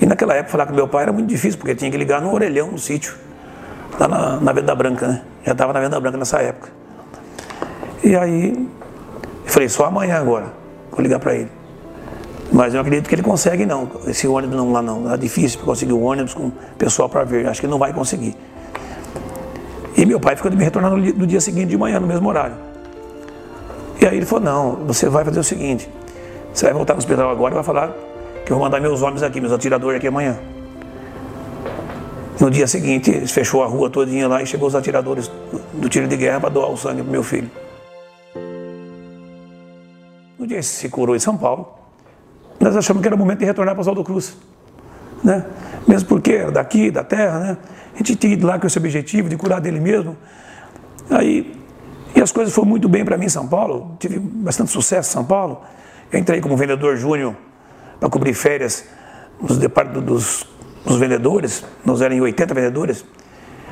E 0.00 0.06
naquela 0.06 0.34
época 0.34 0.52
falar 0.52 0.66
com 0.66 0.74
meu 0.74 0.86
pai 0.86 1.04
era 1.04 1.12
muito 1.12 1.28
difícil, 1.28 1.58
porque 1.58 1.74
tinha 1.74 1.90
que 1.90 1.96
ligar 1.96 2.20
no 2.20 2.32
orelhão, 2.32 2.70
no 2.70 2.78
sítio, 2.78 3.14
lá 3.98 4.06
na, 4.06 4.40
na 4.40 4.52
Venda 4.52 4.74
Branca, 4.74 5.08
né? 5.08 5.22
Já 5.44 5.52
estava 5.52 5.72
na 5.72 5.80
Venda 5.80 5.98
Branca 5.98 6.16
nessa 6.16 6.38
época. 6.38 6.70
E 8.02 8.14
aí, 8.14 8.68
eu 9.44 9.50
falei, 9.50 9.68
só 9.68 9.86
amanhã 9.86 10.18
agora, 10.18 10.46
vou 10.90 11.00
ligar 11.00 11.18
para 11.18 11.34
ele. 11.34 11.50
Mas 12.52 12.74
eu 12.74 12.80
acredito 12.80 13.08
que 13.08 13.14
ele 13.14 13.22
consegue 13.22 13.66
não, 13.66 13.88
esse 14.06 14.26
ônibus 14.26 14.56
não 14.56 14.72
lá 14.72 14.80
não, 14.80 15.12
é 15.12 15.16
difícil 15.16 15.60
conseguir 15.60 15.92
o 15.92 16.00
ônibus 16.00 16.32
com 16.32 16.50
pessoal 16.78 17.08
para 17.08 17.24
ver, 17.24 17.46
acho 17.46 17.60
que 17.60 17.66
ele 17.66 17.72
não 17.72 17.78
vai 17.78 17.92
conseguir. 17.92 18.36
E 19.98 20.06
meu 20.06 20.20
pai 20.20 20.36
ficou 20.36 20.48
de 20.48 20.56
me 20.56 20.62
retornar 20.62 20.92
no, 20.92 20.96
no 20.96 21.26
dia 21.26 21.40
seguinte 21.40 21.70
de 21.70 21.76
manhã, 21.76 21.98
no 21.98 22.06
mesmo 22.06 22.28
horário. 22.28 22.54
E 24.00 24.06
aí 24.06 24.16
ele 24.16 24.24
falou, 24.24 24.44
não, 24.44 24.86
você 24.86 25.08
vai 25.08 25.24
fazer 25.24 25.40
o 25.40 25.42
seguinte, 25.42 25.90
você 26.54 26.66
vai 26.66 26.74
voltar 26.74 26.94
no 26.94 26.98
hospital 26.98 27.28
agora 27.28 27.52
e 27.52 27.56
vai 27.56 27.64
falar 27.64 27.92
que 28.46 28.52
eu 28.52 28.56
vou 28.56 28.64
mandar 28.64 28.80
meus 28.80 29.02
homens 29.02 29.24
aqui, 29.24 29.40
meus 29.40 29.52
atiradores 29.52 29.98
aqui 29.98 30.06
amanhã. 30.06 30.38
No 32.38 32.48
dia 32.48 32.68
seguinte, 32.68 33.26
fechou 33.26 33.64
a 33.64 33.66
rua 33.66 33.90
todinha 33.90 34.28
lá 34.28 34.40
e 34.40 34.46
chegou 34.46 34.68
os 34.68 34.76
atiradores 34.76 35.28
do 35.72 35.88
tiro 35.88 36.06
de 36.06 36.16
guerra 36.16 36.38
para 36.38 36.50
doar 36.50 36.70
o 36.70 36.76
sangue 36.76 37.02
para 37.02 37.10
meu 37.10 37.24
filho. 37.24 37.50
No 40.38 40.46
dia 40.46 40.58
que 40.58 40.62
se 40.62 40.88
curou 40.88 41.16
em 41.16 41.18
São 41.18 41.36
Paulo, 41.36 41.74
nós 42.60 42.76
achamos 42.76 43.02
que 43.02 43.08
era 43.08 43.16
o 43.16 43.18
momento 43.18 43.40
de 43.40 43.46
retornar 43.46 43.74
para 43.74 43.80
Oswaldo 43.80 44.04
Cruz. 44.04 44.36
Né? 45.22 45.44
Mesmo 45.86 46.08
porque 46.08 46.32
era 46.32 46.50
daqui, 46.50 46.90
da 46.90 47.02
terra, 47.02 47.38
né? 47.38 47.56
A 47.94 47.98
gente 47.98 48.14
tinha 48.14 48.32
ido 48.32 48.46
lá 48.46 48.58
com 48.58 48.66
esse 48.66 48.78
objetivo 48.78 49.28
de 49.28 49.36
curar 49.36 49.60
dele 49.60 49.80
mesmo. 49.80 50.16
Aí, 51.10 51.58
e 52.14 52.20
as 52.20 52.30
coisas 52.30 52.54
foram 52.54 52.68
muito 52.68 52.88
bem 52.88 53.04
para 53.04 53.16
mim 53.16 53.26
em 53.26 53.30
São 53.30 53.46
Paulo, 53.46 53.96
tive 53.98 54.18
bastante 54.18 54.70
sucesso 54.70 55.10
em 55.10 55.12
São 55.12 55.24
Paulo. 55.24 55.62
Eu 56.12 56.18
entrei 56.18 56.40
como 56.40 56.56
vendedor 56.56 56.96
júnior 56.96 57.34
para 57.98 58.08
cobrir 58.08 58.34
férias 58.34 58.84
nos 59.40 59.58
departamentos 59.58 60.04
dos, 60.04 60.46
dos 60.84 60.96
vendedores, 60.96 61.64
nós 61.84 62.00
éramos 62.00 62.22
80 62.22 62.54
vendedores. 62.54 63.04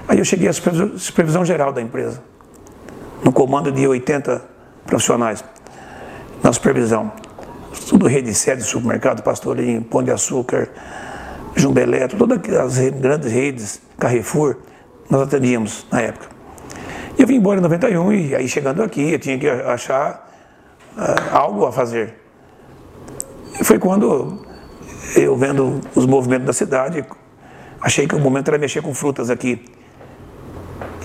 Aí 0.09 0.19
eu 0.19 0.25
cheguei 0.25 0.49
à 0.49 0.53
supervisão 0.53 1.45
geral 1.45 1.73
da 1.73 1.83
empresa, 1.83 2.23
no 3.25 3.33
comando 3.33 3.73
de 3.73 3.87
80 3.87 4.43
profissionais, 4.87 5.45
na 6.43 6.53
supervisão. 6.53 7.13
Tudo 7.89 8.07
rede 8.07 8.33
sede, 8.35 8.63
supermercado, 8.63 9.23
Pastorinho, 9.23 9.83
Pão 9.83 10.03
de 10.03 10.11
Açúcar, 10.11 10.69
Jumbelé, 11.57 12.07
todas 12.07 12.39
as 12.59 12.79
grandes 12.91 13.33
redes, 13.33 13.81
Carrefour, 13.99 14.57
nós 15.09 15.23
atendíamos 15.23 15.87
na 15.91 16.03
época. 16.03 16.29
E 17.19 17.23
eu 17.23 17.27
vim 17.27 17.37
embora 17.37 17.59
em 17.59 17.63
91 17.63 18.13
e 18.13 18.35
aí 18.35 18.47
chegando 18.47 18.83
aqui 18.83 19.13
eu 19.13 19.19
tinha 19.19 19.39
que 19.39 19.49
achar 19.49 20.31
uh, 20.97 21.35
algo 21.35 21.65
a 21.65 21.73
fazer. 21.73 22.15
E 23.59 23.65
foi 23.65 23.79
quando 23.79 24.45
eu 25.15 25.35
vendo 25.37 25.81
os 25.95 26.05
movimentos 26.05 26.47
da 26.47 26.53
cidade, 26.53 27.03
achei 27.81 28.07
que 28.07 28.15
o 28.15 28.21
momento 28.21 28.49
era 28.49 28.59
mexer 28.59 28.83
com 28.83 28.93
frutas 28.93 29.31
aqui. 29.31 29.65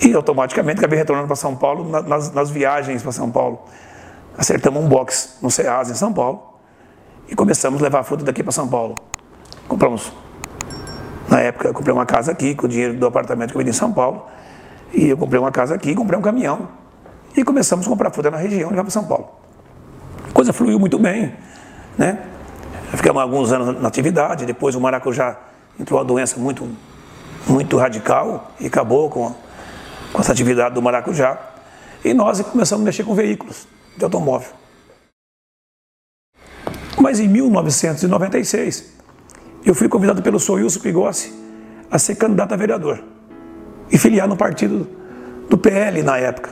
E 0.02 0.12
automaticamente 0.12 0.80
acabei 0.80 0.98
retornando 0.98 1.28
para 1.28 1.36
São 1.36 1.56
Paulo 1.56 1.88
nas, 1.88 2.30
nas 2.30 2.50
viagens 2.50 3.02
para 3.02 3.12
São 3.12 3.30
Paulo. 3.30 3.60
Acertamos 4.36 4.82
um 4.82 4.88
box 4.88 5.38
no 5.40 5.50
Ceasa 5.50 5.92
em 5.92 5.94
São 5.94 6.12
Paulo 6.12 6.42
e 7.28 7.34
começamos 7.34 7.80
a 7.80 7.84
levar 7.84 8.02
fruta 8.02 8.24
daqui 8.24 8.42
para 8.42 8.52
São 8.52 8.68
Paulo. 8.68 8.96
Compramos, 9.66 10.12
na 11.32 11.40
época, 11.40 11.68
eu 11.68 11.72
comprei 11.72 11.94
uma 11.94 12.04
casa 12.04 12.30
aqui 12.30 12.54
com 12.54 12.66
o 12.66 12.68
dinheiro 12.68 12.92
do 12.92 13.06
apartamento 13.06 13.52
que 13.52 13.56
eu 13.56 13.60
vendi 13.60 13.70
em 13.70 13.72
São 13.72 13.90
Paulo. 13.90 14.26
E 14.92 15.08
eu 15.08 15.16
comprei 15.16 15.40
uma 15.40 15.50
casa 15.50 15.74
aqui, 15.74 15.94
comprei 15.94 16.18
um 16.18 16.20
caminhão 16.20 16.68
e 17.34 17.42
começamos 17.42 17.86
a 17.86 17.88
comprar 17.88 18.10
fruta 18.10 18.30
na 18.30 18.36
região 18.36 18.68
e 18.68 18.70
levar 18.70 18.82
para 18.82 18.90
São 18.90 19.04
Paulo. 19.04 19.30
A 20.28 20.32
coisa 20.34 20.52
fluiu 20.52 20.78
muito 20.78 20.98
bem, 20.98 21.34
né? 21.96 22.18
Ficamos 22.92 23.22
alguns 23.22 23.50
anos 23.50 23.80
na 23.80 23.88
atividade, 23.88 24.44
depois 24.44 24.74
o 24.74 24.80
maracujá 24.80 25.38
entrou 25.80 25.98
uma 25.98 26.04
doença 26.04 26.38
muito, 26.38 26.68
muito 27.46 27.78
radical 27.78 28.52
e 28.60 28.66
acabou 28.66 29.08
com, 29.08 29.34
com 30.12 30.20
essa 30.20 30.32
atividade 30.32 30.74
do 30.74 30.82
maracujá. 30.82 31.38
E 32.04 32.12
nós 32.12 32.42
começamos 32.42 32.82
a 32.82 32.84
mexer 32.84 33.04
com 33.04 33.14
veículos 33.14 33.66
de 33.96 34.04
automóvel. 34.04 34.50
Mas 37.00 37.20
em 37.20 37.26
1996, 37.26 39.00
eu 39.64 39.74
fui 39.74 39.88
convidado 39.88 40.22
pelo 40.22 40.38
Soilson 40.38 40.80
Pigossi 40.80 41.32
a 41.90 41.98
ser 41.98 42.16
candidato 42.16 42.52
a 42.52 42.56
vereador 42.56 43.02
e 43.90 43.98
filiar 43.98 44.26
no 44.26 44.36
partido 44.36 44.88
do 45.48 45.58
PL 45.58 46.02
na 46.02 46.18
época. 46.18 46.50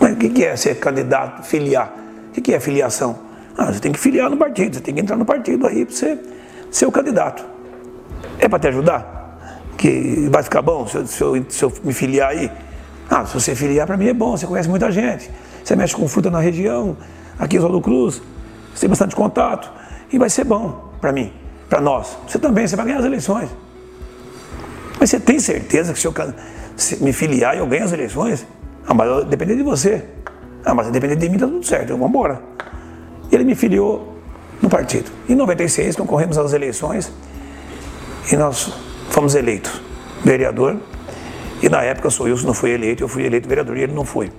Mas 0.00 0.12
o 0.12 0.16
que 0.16 0.44
é 0.44 0.56
ser 0.56 0.78
candidato, 0.80 1.44
filiar? 1.44 1.94
O 2.36 2.40
que 2.40 2.52
é 2.52 2.58
filiação? 2.58 3.18
Ah, 3.56 3.72
você 3.72 3.78
tem 3.78 3.92
que 3.92 3.98
filiar 3.98 4.28
no 4.28 4.36
partido, 4.36 4.74
você 4.74 4.80
tem 4.80 4.94
que 4.94 5.00
entrar 5.00 5.16
no 5.16 5.24
partido 5.24 5.66
aí 5.66 5.84
para 5.84 5.94
você 5.94 6.18
ser 6.70 6.86
o 6.86 6.92
candidato. 6.92 7.44
É 8.38 8.48
para 8.48 8.58
te 8.58 8.68
ajudar? 8.68 9.62
Que 9.76 10.28
vai 10.30 10.42
ficar 10.42 10.62
bom 10.62 10.86
se 10.86 10.96
eu, 10.96 11.06
se, 11.06 11.22
eu, 11.22 11.46
se 11.48 11.64
eu, 11.64 11.72
me 11.84 11.92
filiar 11.92 12.30
aí? 12.30 12.50
Ah, 13.08 13.24
se 13.26 13.34
você 13.34 13.54
filiar 13.54 13.86
para 13.86 13.96
mim 13.96 14.08
é 14.08 14.14
bom, 14.14 14.36
você 14.36 14.46
conhece 14.46 14.68
muita 14.68 14.90
gente, 14.90 15.30
você 15.62 15.76
mexe 15.76 15.94
com 15.94 16.08
fruta 16.08 16.30
na 16.30 16.40
região, 16.40 16.96
aqui 17.38 17.56
em 17.56 17.58
Oswaldo 17.58 17.80
Cruz, 17.80 18.22
você 18.74 18.80
tem 18.80 18.88
bastante 18.88 19.14
contato 19.14 19.70
e 20.10 20.18
vai 20.18 20.30
ser 20.30 20.44
bom 20.44 20.92
para 21.00 21.12
mim, 21.12 21.32
para 21.72 21.80
nós. 21.80 22.18
Você 22.28 22.38
também, 22.38 22.66
você 22.66 22.76
vai 22.76 22.84
ganhar 22.84 22.98
as 22.98 23.04
eleições. 23.04 23.48
Mas 25.00 25.08
você 25.10 25.18
tem 25.18 25.38
certeza 25.40 25.92
que 25.92 25.98
se 25.98 26.06
eu 26.06 26.14
se 26.76 27.02
me 27.02 27.12
filiar 27.12 27.54
e 27.56 27.58
eu 27.58 27.66
ganho 27.66 27.84
as 27.84 27.92
eleições? 27.92 28.46
Ah, 28.86 28.94
mas 28.94 29.24
depender 29.26 29.56
de 29.56 29.62
você. 29.62 30.04
Ah, 30.64 30.74
mas 30.74 30.90
depender 30.90 31.16
de 31.16 31.28
mim 31.28 31.38
tá 31.38 31.46
tudo 31.46 31.64
certo, 31.64 31.88
vamos 31.90 32.08
embora 32.08 32.52
ele 33.32 33.44
me 33.44 33.54
filiou 33.54 34.12
no 34.60 34.68
partido. 34.68 35.10
Em 35.28 35.34
96, 35.34 35.96
concorremos 35.96 36.36
às 36.36 36.52
eleições 36.52 37.10
e 38.30 38.36
nós 38.36 38.70
fomos 39.10 39.34
eleitos 39.34 39.80
vereador. 40.22 40.76
E 41.62 41.68
na 41.68 41.82
época 41.82 42.08
o 42.08 42.24
Wilson 42.24 42.46
não 42.46 42.54
foi 42.54 42.70
eleito, 42.70 43.02
eu 43.02 43.08
fui 43.08 43.24
eleito 43.24 43.48
vereador 43.48 43.76
e 43.76 43.82
ele 43.82 43.92
não 43.92 44.04
foi. 44.04 44.30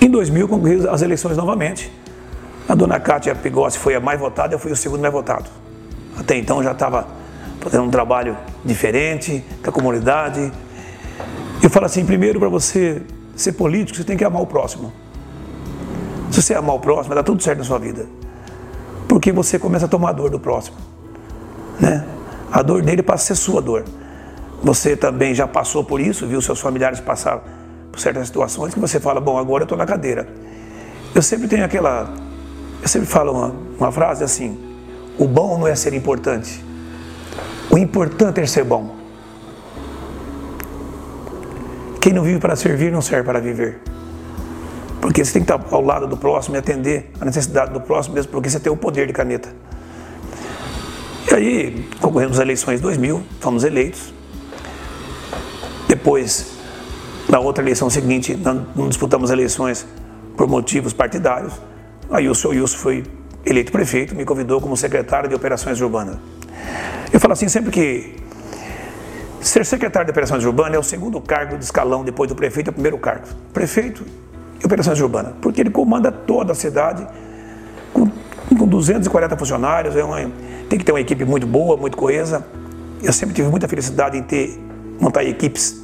Em 0.00 0.08
2000 0.08 0.48
concorri 0.48 0.88
às 0.88 1.02
eleições 1.02 1.36
novamente. 1.36 1.90
A 2.68 2.74
dona 2.74 3.00
Cátia 3.00 3.34
Pigossi 3.34 3.78
foi 3.78 3.94
a 3.94 4.00
mais 4.00 4.18
votada, 4.18 4.54
eu 4.54 4.58
fui 4.58 4.72
o 4.72 4.76
segundo 4.76 5.00
mais 5.00 5.12
votado. 5.12 5.50
Até 6.16 6.36
então 6.36 6.62
já 6.62 6.72
estava 6.72 7.06
fazendo 7.60 7.84
um 7.84 7.90
trabalho 7.90 8.36
diferente 8.64 9.44
com 9.62 9.70
a 9.70 9.72
comunidade. 9.72 10.52
Eu 11.62 11.70
falo 11.70 11.86
assim, 11.86 12.04
primeiro 12.04 12.38
para 12.38 12.48
você 12.48 13.02
ser 13.36 13.52
político, 13.52 13.96
você 13.96 14.04
tem 14.04 14.16
que 14.16 14.24
amar 14.24 14.42
o 14.42 14.46
próximo. 14.46 14.92
Se 16.30 16.42
você 16.42 16.54
amar 16.54 16.76
o 16.76 16.80
próximo, 16.80 17.14
dar 17.14 17.22
tudo 17.22 17.42
certo 17.42 17.58
na 17.58 17.64
sua 17.64 17.78
vida. 17.78 18.06
Porque 19.08 19.30
você 19.30 19.58
começa 19.58 19.84
a 19.84 19.88
tomar 19.88 20.10
a 20.10 20.12
dor 20.12 20.30
do 20.30 20.40
próximo. 20.40 20.76
Né? 21.78 22.04
A 22.50 22.62
dor 22.62 22.82
dele 22.82 23.02
passa 23.02 23.32
a 23.32 23.36
ser 23.36 23.42
sua 23.42 23.60
dor. 23.60 23.84
Você 24.62 24.96
também 24.96 25.34
já 25.34 25.46
passou 25.46 25.82
por 25.84 26.00
isso, 26.00 26.26
viu 26.26 26.40
seus 26.40 26.60
familiares 26.60 27.00
passar 27.00 27.42
por 27.90 28.00
certas 28.00 28.26
situações 28.26 28.72
que 28.72 28.80
você 28.80 28.98
fala, 28.98 29.20
bom, 29.20 29.36
agora 29.36 29.62
eu 29.62 29.64
estou 29.64 29.76
na 29.76 29.84
cadeira. 29.84 30.28
Eu 31.14 31.20
sempre 31.20 31.46
tenho 31.48 31.64
aquela. 31.64 32.12
Eu 32.82 32.88
sempre 32.88 33.08
falo 33.08 33.32
uma, 33.32 33.54
uma 33.78 33.92
frase 33.92 34.24
assim: 34.24 34.58
o 35.16 35.26
bom 35.26 35.56
não 35.58 35.68
é 35.68 35.74
ser 35.74 35.94
importante, 35.94 36.62
o 37.70 37.78
importante 37.78 38.40
é 38.40 38.46
ser 38.46 38.64
bom. 38.64 38.96
Quem 42.00 42.12
não 42.12 42.24
vive 42.24 42.40
para 42.40 42.56
servir 42.56 42.90
não 42.90 43.00
serve 43.00 43.24
para 43.24 43.40
viver. 43.40 43.80
Porque 45.00 45.24
você 45.24 45.32
tem 45.32 45.44
que 45.44 45.52
estar 45.52 45.74
ao 45.74 45.80
lado 45.80 46.08
do 46.08 46.16
próximo 46.16 46.56
e 46.56 46.58
atender 46.58 47.12
a 47.20 47.24
necessidade 47.24 47.72
do 47.72 47.80
próximo, 47.80 48.16
mesmo 48.16 48.32
porque 48.32 48.50
você 48.50 48.58
tem 48.58 48.72
o 48.72 48.76
poder 48.76 49.06
de 49.06 49.12
caneta. 49.12 49.48
E 51.30 51.34
aí, 51.34 51.88
concorremos 52.00 52.38
às 52.38 52.42
eleições 52.42 52.76
de 52.76 52.82
2000, 52.82 53.22
fomos 53.40 53.62
eleitos. 53.62 54.12
Depois, 55.88 56.58
na 57.28 57.38
outra 57.38 57.62
eleição 57.62 57.88
seguinte, 57.88 58.36
não 58.74 58.88
disputamos 58.88 59.30
eleições 59.30 59.86
por 60.36 60.48
motivos 60.48 60.92
partidários. 60.92 61.54
Aí 62.12 62.28
o 62.28 62.34
senhor 62.34 62.54
Wilson 62.54 62.76
foi 62.76 63.04
eleito 63.44 63.72
prefeito, 63.72 64.14
me 64.14 64.24
convidou 64.24 64.60
como 64.60 64.76
secretário 64.76 65.28
de 65.28 65.34
operações 65.34 65.80
urbanas. 65.80 66.16
Eu 67.12 67.18
falo 67.18 67.32
assim, 67.32 67.48
sempre 67.48 67.70
que 67.70 68.22
Ser 69.42 69.66
secretário 69.66 70.06
de 70.06 70.12
Operações 70.12 70.44
Urbanas 70.44 70.74
é 70.74 70.78
o 70.78 70.84
segundo 70.84 71.20
cargo 71.20 71.58
de 71.58 71.64
escalão 71.64 72.04
depois 72.04 72.28
do 72.28 72.36
prefeito, 72.36 72.68
é 72.68 72.70
o 72.70 72.72
primeiro 72.72 72.96
cargo. 72.96 73.26
Prefeito 73.52 74.04
e 74.62 74.64
Operações 74.64 75.00
Urbanas, 75.00 75.34
porque 75.42 75.60
ele 75.60 75.70
comanda 75.70 76.12
toda 76.12 76.52
a 76.52 76.54
cidade 76.54 77.04
com, 77.92 78.08
com 78.56 78.68
240 78.68 79.36
funcionários, 79.36 79.96
é 79.96 80.04
uma, 80.04 80.30
tem 80.68 80.78
que 80.78 80.84
ter 80.84 80.92
uma 80.92 81.00
equipe 81.00 81.24
muito 81.24 81.44
boa, 81.44 81.76
muito 81.76 81.96
coesa. 81.96 82.46
Eu 83.02 83.12
sempre 83.12 83.34
tive 83.34 83.48
muita 83.48 83.66
felicidade 83.66 84.16
em 84.16 84.22
ter 84.22 84.56
montar 85.00 85.24
equipes 85.24 85.81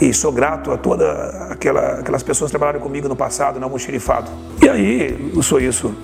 e 0.00 0.12
sou 0.12 0.32
grato 0.32 0.72
a 0.72 0.76
todas 0.76 1.08
aquela, 1.50 2.00
aquelas 2.00 2.22
pessoas 2.22 2.50
que 2.50 2.52
trabalharam 2.56 2.80
comigo 2.80 3.08
no 3.08 3.16
passado, 3.16 3.58
no 3.58 3.64
almoxerifado. 3.64 4.30
E 4.62 4.68
aí, 4.68 5.32
o 5.34 5.42
Sou 5.42 5.60
Isso 5.60 5.94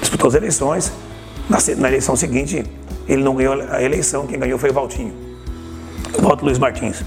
disputou 0.00 0.28
as 0.28 0.34
eleições, 0.34 0.92
na, 1.48 1.58
na 1.76 1.88
eleição 1.88 2.16
seguinte, 2.16 2.64
ele 3.08 3.22
não 3.22 3.34
ganhou 3.34 3.54
a 3.70 3.82
eleição, 3.82 4.26
quem 4.26 4.38
ganhou 4.38 4.58
foi 4.58 4.70
o 4.70 4.72
Valtinho 4.72 5.24
o 6.18 6.22
voto 6.22 6.44
Luiz 6.44 6.58
Martins. 6.58 7.04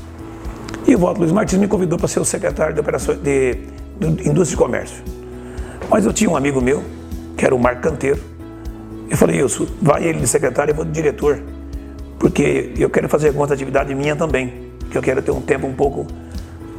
E 0.86 0.96
o 0.96 1.00
voto 1.00 1.20
Luiz 1.20 1.32
Martins 1.32 1.60
me 1.60 1.68
convidou 1.68 1.98
para 1.98 2.08
ser 2.08 2.20
o 2.20 2.26
secretário 2.26 2.74
de 2.74 2.80
operações 2.80 3.20
de, 3.20 3.56
de, 4.00 4.30
Indústria 4.30 4.56
e 4.56 4.58
Comércio. 4.58 5.04
Mas 5.90 6.06
eu 6.06 6.14
tinha 6.14 6.30
um 6.30 6.36
amigo 6.36 6.62
meu, 6.62 6.84
que 7.36 7.46
era 7.46 7.56
o 7.56 7.60
Marco 7.60 7.82
Canteiro. 7.82 8.22
Eu 9.10 9.18
falei, 9.18 9.42
isso, 9.42 9.68
vai 9.82 10.04
ele 10.04 10.20
de 10.20 10.28
secretário 10.28 10.72
eu 10.72 10.76
vou 10.76 10.86
de 10.86 10.92
diretor. 10.92 11.42
Porque 12.20 12.74
eu 12.78 12.90
quero 12.90 13.08
fazer 13.08 13.30
algumas 13.30 13.52
atividades 13.52 13.96
minhas 13.96 14.18
também. 14.18 14.67
Que 14.92 14.98
eu 14.98 15.02
quero 15.02 15.22
ter 15.22 15.32
um 15.32 15.42
tempo 15.42 15.68
um 15.68 15.74
pouco 15.74 16.08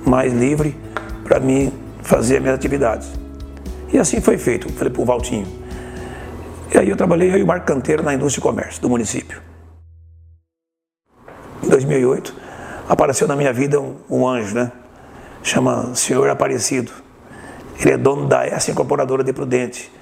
mais 0.05 0.33
livre 0.33 0.77
para 1.25 1.38
mim 1.41 1.73
fazer 2.03 2.37
as 2.37 2.43
minhas 2.43 2.57
atividades. 2.57 3.11
E 3.93 3.99
assim 3.99 4.21
foi 4.21 4.38
feito. 4.38 4.73
Falei 4.73 4.93
para 4.93 5.03
o 5.03 5.05
Valtinho. 5.05 5.47
E 6.73 6.79
aí 6.79 6.88
eu 6.88 6.97
trabalhei, 6.97 7.33
eu 7.33 7.38
e 7.38 7.43
o 7.43 7.47
Marco 7.47 7.67
Canteiro, 7.67 8.03
na 8.03 8.15
indústria 8.15 8.41
e 8.41 8.43
comércio 8.43 8.81
do 8.83 8.88
município 8.88 9.49
em 11.62 11.69
2008, 11.69 12.35
apareceu 12.88 13.29
na 13.29 13.37
minha 13.37 13.53
vida 13.53 13.81
um, 13.81 13.97
um 14.09 14.27
anjo, 14.27 14.55
né? 14.55 14.73
Chama 15.43 15.95
Senhor 15.95 16.29
Aparecido. 16.29 16.91
Ele 17.79 17.93
é 17.93 17.97
dono 17.97 18.27
da 18.27 18.45
S 18.47 18.71
Incorporadora 18.71 19.23
de 19.23 19.33
Prudente. 19.33 19.93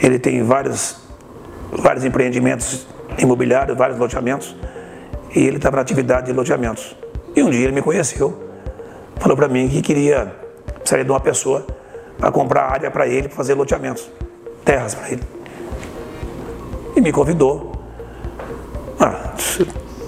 Ele 0.00 0.18
tem 0.18 0.42
vários, 0.42 0.96
vários 1.70 2.04
empreendimentos 2.04 2.86
imobiliários, 3.18 3.76
vários 3.76 3.98
loteamentos, 3.98 4.56
e 5.34 5.40
ele 5.40 5.58
estava 5.58 5.76
na 5.76 5.82
atividade 5.82 6.26
de 6.26 6.32
loteamentos. 6.32 6.96
E 7.34 7.42
um 7.42 7.48
dia 7.48 7.64
ele 7.64 7.72
me 7.72 7.80
conheceu, 7.80 8.38
falou 9.16 9.36
para 9.36 9.48
mim 9.48 9.68
que 9.68 9.80
queria, 9.80 10.34
precisaria 10.74 11.04
de 11.04 11.10
uma 11.10 11.20
pessoa 11.20 11.66
para 12.18 12.30
comprar 12.30 12.64
área 12.64 12.90
para 12.90 13.06
ele, 13.06 13.28
para 13.28 13.36
fazer 13.36 13.54
loteamentos, 13.54 14.08
terras 14.64 14.94
para 14.94 15.12
ele. 15.12 15.22
E 16.94 17.00
me 17.00 17.10
convidou. 17.10 17.72
Ah, 19.00 19.32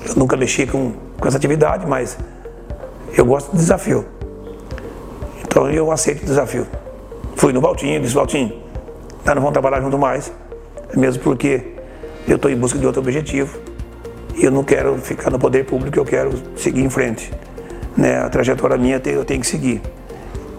eu 0.06 0.14
nunca 0.16 0.36
mexi 0.36 0.66
com, 0.66 0.92
com 1.18 1.26
essa 1.26 1.38
atividade, 1.38 1.86
mas 1.86 2.18
eu 3.16 3.24
gosto 3.24 3.50
de 3.52 3.56
desafio. 3.56 4.04
Então 5.42 5.70
eu 5.70 5.90
aceito 5.90 6.22
o 6.22 6.26
desafio. 6.26 6.66
Fui 7.36 7.52
no 7.52 7.60
Valtinho, 7.60 8.00
disse, 8.00 8.14
Valtinho, 8.14 8.62
nós 9.24 9.34
não 9.34 9.42
vamos 9.42 9.52
trabalhar 9.52 9.80
junto 9.80 9.98
mais, 9.98 10.30
mesmo 10.94 11.22
porque 11.22 11.74
eu 12.28 12.36
estou 12.36 12.50
em 12.50 12.56
busca 12.56 12.78
de 12.78 12.86
outro 12.86 13.00
objetivo 13.00 13.58
eu 14.36 14.50
não 14.50 14.64
quero 14.64 14.96
ficar 14.98 15.30
no 15.30 15.38
poder 15.38 15.64
público, 15.64 15.98
eu 15.98 16.04
quero 16.04 16.32
seguir 16.56 16.82
em 16.82 16.90
frente. 16.90 17.32
Né? 17.96 18.18
A 18.18 18.28
trajetória 18.28 18.76
minha 18.76 19.00
eu 19.04 19.24
tenho 19.24 19.40
que 19.40 19.46
seguir. 19.46 19.80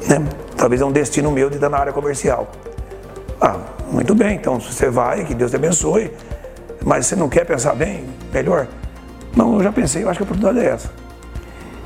Né? 0.07 0.23
Talvez 0.55 0.81
é 0.81 0.85
um 0.85 0.91
destino 0.91 1.31
meu 1.31 1.49
de 1.49 1.55
estar 1.55 1.69
na 1.69 1.77
área 1.77 1.93
comercial. 1.93 2.51
Ah, 3.41 3.59
muito 3.91 4.15
bem, 4.15 4.35
então 4.35 4.59
você 4.59 4.89
vai, 4.89 5.25
que 5.25 5.33
Deus 5.33 5.51
te 5.51 5.57
abençoe, 5.57 6.11
mas 6.83 7.05
você 7.05 7.15
não 7.15 7.27
quer 7.27 7.45
pensar 7.45 7.75
bem, 7.75 8.05
melhor, 8.33 8.67
não, 9.35 9.55
eu 9.55 9.63
já 9.63 9.71
pensei, 9.71 10.03
eu 10.03 10.09
acho 10.09 10.17
que 10.17 10.23
a 10.23 10.25
oportunidade 10.25 10.65
é 10.65 10.69
essa. 10.69 10.89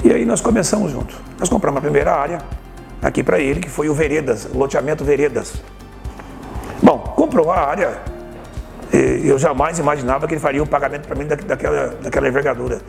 E 0.03 0.13
aí 0.13 0.23
nós 0.23 0.39
começamos 0.39 0.91
juntos. 0.91 1.17
Nós 1.39 1.49
compramos 1.49 1.79
a 1.79 1.81
primeira 1.81 2.13
área 2.13 2.39
aqui 3.01 3.23
para 3.23 3.39
ele, 3.39 3.59
que 3.59 3.69
foi 3.69 3.89
o 3.89 3.93
Veredas, 3.93 4.45
o 4.45 4.57
loteamento 4.57 5.03
Veredas. 5.03 5.53
Bom, 6.81 6.99
comprou 6.99 7.51
a 7.51 7.59
área, 7.59 7.97
eu 8.91 9.37
jamais 9.37 9.77
imaginava 9.79 10.27
que 10.27 10.33
ele 10.33 10.41
faria 10.41 10.63
um 10.63 10.65
pagamento 10.65 11.07
para 11.07 11.15
mim 11.15 11.25
daquela, 11.25 11.87
daquela 12.01 12.27
envergadura. 12.27 12.79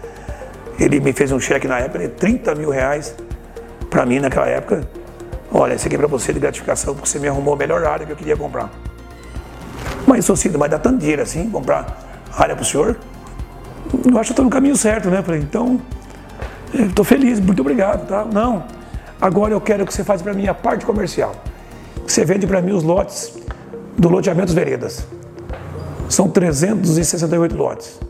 Ele 0.79 0.99
me 1.01 1.13
fez 1.13 1.31
um 1.31 1.39
cheque 1.39 1.69
na 1.69 1.79
época 1.79 1.99
de 1.99 2.09
30 2.09 2.55
mil 2.55 2.71
reais 2.71 3.15
para 3.91 4.07
mim 4.07 4.19
naquela 4.19 4.47
época. 4.47 4.81
Olha, 5.53 5.75
esse 5.75 5.87
aqui 5.87 5.97
é 5.97 5.99
para 5.99 6.07
você 6.07 6.33
de 6.33 6.41
gratificação, 6.41 6.95
porque 6.95 7.09
você 7.09 7.19
me 7.19 7.29
arrumou 7.29 7.55
a 7.55 7.57
melhor 7.57 7.85
área 7.85 8.07
que 8.07 8.13
eu 8.13 8.17
queria 8.17 8.37
comprar. 8.37 8.71
Mas, 10.07 10.25
Socido, 10.25 10.59
mas 10.59 10.71
dá 10.71 10.79
tanto 10.79 10.99
dinheiro 10.99 11.23
assim, 11.23 11.51
comprar 11.51 11.99
área 12.37 12.55
para 12.55 12.63
o 12.63 12.65
senhor? 12.65 12.97
eu 13.93 14.19
acho 14.19 14.29
que 14.29 14.33
estou 14.33 14.45
no 14.45 14.51
caminho 14.51 14.77
certo, 14.77 15.11
né? 15.11 15.23
Falei, 15.23 15.41
então, 15.41 15.81
estou 16.73 17.05
feliz, 17.05 17.41
muito 17.41 17.61
obrigado, 17.61 18.07
tá? 18.07 18.25
Não, 18.25 18.65
agora 19.21 19.53
eu 19.53 19.61
quero 19.61 19.85
que 19.85 19.93
você 19.93 20.05
faça 20.05 20.23
para 20.23 20.33
mim 20.33 20.47
a 20.47 20.55
parte 20.55 20.87
comercial. 20.87 21.35
Você 22.07 22.25
vende 22.25 22.47
para 22.47 22.63
mim 22.63 22.73
os 22.73 22.83
lotes 22.83 23.37
do 23.99 24.09
loteamento 24.09 24.53
Veredas. 24.53 25.07
São 26.11 26.29
368 26.29 27.57
lotes. 27.57 28.01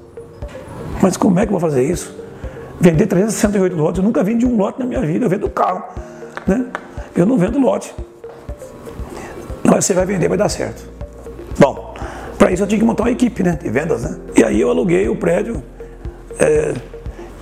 Mas 1.03 1.19
como 1.19 1.39
é 1.39 1.47
que 1.47 1.53
eu 1.53 1.59
vou 1.59 1.61
fazer 1.61 1.85
isso? 1.85 2.19
Vender 2.81 3.07
368 3.07 3.77
lotes, 3.77 3.99
eu 3.99 4.05
nunca 4.05 4.25
vendi 4.25 4.47
um 4.47 4.57
lote 4.57 4.79
na 4.81 4.87
minha 4.87 5.03
vida, 5.03 5.27
eu 5.27 5.29
vendo 5.29 5.49
carro, 5.51 5.85
né? 6.47 6.67
Eu 7.15 7.27
não 7.27 7.37
vendo 7.37 7.59
lote. 7.59 7.95
Mas 9.63 9.85
você 9.85 9.93
vai 9.93 10.07
vender, 10.07 10.29
vai 10.29 10.39
dar 10.39 10.49
certo. 10.49 10.83
Bom, 11.59 11.95
para 12.39 12.51
isso 12.51 12.63
eu 12.63 12.67
tinha 12.67 12.79
que 12.79 12.85
montar 12.85 13.03
uma 13.03 13.11
equipe 13.11 13.43
né, 13.43 13.59
de 13.63 13.69
vendas. 13.69 14.03
Né? 14.03 14.19
E 14.35 14.43
aí 14.43 14.59
eu 14.59 14.71
aluguei 14.71 15.07
o 15.07 15.15
prédio 15.15 15.63
é, 16.39 16.73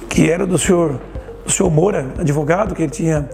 que 0.09 0.29
era 0.29 0.45
do 0.45 0.59
senhor, 0.59 1.01
do 1.45 1.53
senhor 1.53 1.71
Moura, 1.71 2.05
advogado, 2.19 2.75
que 2.75 2.83
ele 2.83 2.91
tinha 2.91 3.31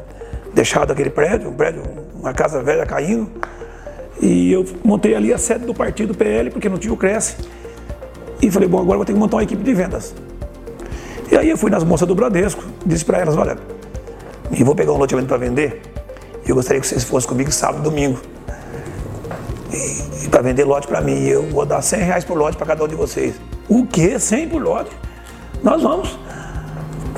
deixado 0.53 0.93
aquele 0.93 1.09
prédio, 1.09 1.49
um 1.49 1.55
prédio, 1.55 1.83
uma 2.21 2.35
casa 2.35 2.63
velha 2.63 2.85
caindo. 2.85 3.31
E 4.21 4.53
eu 4.53 4.65
montei 4.85 5.15
ali 5.15 5.33
a 5.33 5.39
sede 5.39 5.65
do 5.65 5.75
partido 5.75 6.15
PL, 6.15 6.51
porque 6.51 6.69
não 6.69 6.79
tinha 6.79 6.93
o 6.93 6.97
Cresce. 6.97 7.37
E 8.41 8.51
falei, 8.51 8.69
bom, 8.69 8.81
agora 8.81 8.99
vou 8.99 9.05
ter 9.05 9.13
que 9.13 9.19
montar 9.19 9.37
uma 9.37 9.43
equipe 9.43 9.63
de 9.63 9.75
vendas. 9.75 10.15
E 11.31 11.37
aí 11.37 11.49
eu 11.49 11.57
fui 11.57 11.71
nas 11.71 11.83
moças 11.83 12.07
do 12.07 12.15
Bradesco, 12.15 12.63
disse 12.85 13.05
para 13.05 13.19
elas, 13.19 13.37
olha, 13.37 13.57
eu 14.57 14.65
vou 14.65 14.75
pegar 14.75 14.93
um 14.93 14.99
loteamento 14.99 15.29
para 15.29 15.39
vender, 15.39 15.81
e 16.45 16.51
eu 16.51 16.55
gostaria 16.55 16.81
que 16.81 16.87
vocês 16.87 17.05
fossem 17.05 17.29
comigo 17.29 17.51
sábado 17.51 17.81
e 17.81 17.83
domingo 17.83 18.21
para 20.31 20.43
vender 20.43 20.65
lote 20.65 20.87
para 20.87 21.01
mim. 21.01 21.25
Eu 21.25 21.49
vou 21.51 21.65
dar 21.65 21.81
100 21.81 22.01
reais 22.01 22.25
por 22.25 22.37
lote 22.37 22.57
para 22.57 22.67
cada 22.67 22.85
um 22.85 22.89
de 22.89 22.95
vocês. 22.95 23.37
O 23.69 23.87
quê? 23.87 24.19
100 24.19 24.49
por 24.49 24.61
lote? 24.61 24.91
Nós 25.63 25.83
vamos. 25.83 26.19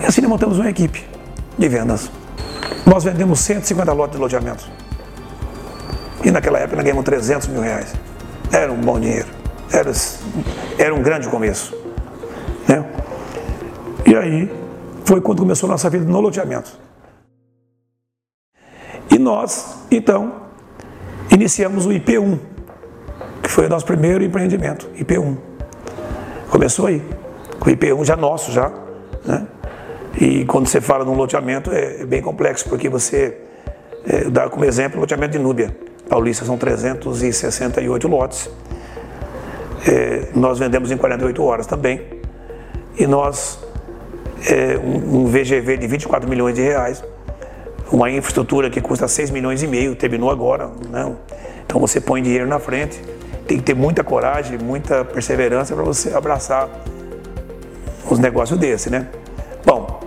E 0.02 0.06
assim 0.06 0.20
montamos 0.22 0.58
uma 0.58 0.68
equipe 0.68 1.02
de 1.58 1.68
vendas. 1.68 2.10
Nós 2.84 3.04
vendemos 3.04 3.40
150 3.40 3.92
lotes 3.92 4.16
de 4.16 4.22
loteamento. 4.22 4.68
Naquela 6.36 6.58
época 6.58 6.76
nós 6.76 6.84
ganhamos 6.84 7.02
300 7.02 7.48
mil 7.48 7.62
reais. 7.62 7.94
Era 8.52 8.70
um 8.70 8.78
bom 8.78 9.00
dinheiro. 9.00 9.26
Era, 9.72 9.90
era 10.76 10.94
um 10.94 11.00
grande 11.00 11.30
começo. 11.30 11.74
Né? 12.68 12.84
E 14.04 14.14
aí 14.14 14.52
foi 15.06 15.18
quando 15.22 15.38
começou 15.38 15.66
a 15.66 15.72
nossa 15.72 15.88
vida 15.88 16.04
no 16.04 16.20
loteamento. 16.20 16.78
E 19.10 19.18
nós, 19.18 19.78
então, 19.90 20.42
iniciamos 21.30 21.86
o 21.86 21.88
IP1 21.88 22.38
que 23.42 23.48
foi 23.50 23.64
o 23.64 23.68
nosso 23.70 23.86
primeiro 23.86 24.22
empreendimento, 24.22 24.90
IP1. 24.90 25.38
Começou 26.50 26.86
aí, 26.86 27.02
com 27.58 27.70
o 27.70 27.72
IP1 27.72 28.04
já 28.04 28.14
nosso 28.16 28.52
já, 28.52 28.70
né? 29.24 29.46
E 30.20 30.44
quando 30.44 30.66
você 30.66 30.82
fala 30.82 31.02
num 31.02 31.14
loteamento 31.14 31.70
é, 31.70 32.02
é 32.02 32.04
bem 32.04 32.20
complexo, 32.20 32.68
porque 32.68 32.90
você 32.90 33.38
é, 34.06 34.24
dá 34.24 34.50
como 34.50 34.66
exemplo 34.66 34.98
o 34.98 35.00
loteamento 35.00 35.32
de 35.32 35.38
Núbia. 35.38 35.85
Paulista 36.08 36.44
são 36.44 36.56
368 36.56 38.08
lotes. 38.08 38.50
É, 39.86 40.28
nós 40.34 40.58
vendemos 40.58 40.90
em 40.90 40.96
48 40.96 41.42
horas 41.42 41.66
também. 41.66 42.02
E 42.98 43.06
nós, 43.06 43.58
é, 44.48 44.78
um, 44.78 45.22
um 45.22 45.26
VGV 45.26 45.76
de 45.76 45.86
24 45.86 46.28
milhões 46.28 46.54
de 46.54 46.62
reais, 46.62 47.02
uma 47.90 48.10
infraestrutura 48.10 48.70
que 48.70 48.80
custa 48.80 49.06
6 49.06 49.30
milhões 49.30 49.62
e 49.62 49.66
meio, 49.66 49.94
terminou 49.94 50.30
agora. 50.30 50.70
Né? 50.90 51.14
Então 51.64 51.80
você 51.80 52.00
põe 52.00 52.22
dinheiro 52.22 52.46
na 52.46 52.58
frente 52.58 53.00
tem 53.46 53.58
que 53.58 53.62
ter 53.62 53.74
muita 53.74 54.02
coragem, 54.02 54.58
muita 54.58 55.04
perseverança 55.04 55.74
para 55.74 55.84
você 55.84 56.12
abraçar 56.14 56.68
os 58.10 58.18
negócios 58.18 58.58
desse, 58.58 58.90
né? 58.90 59.08
Bom, 59.64 60.00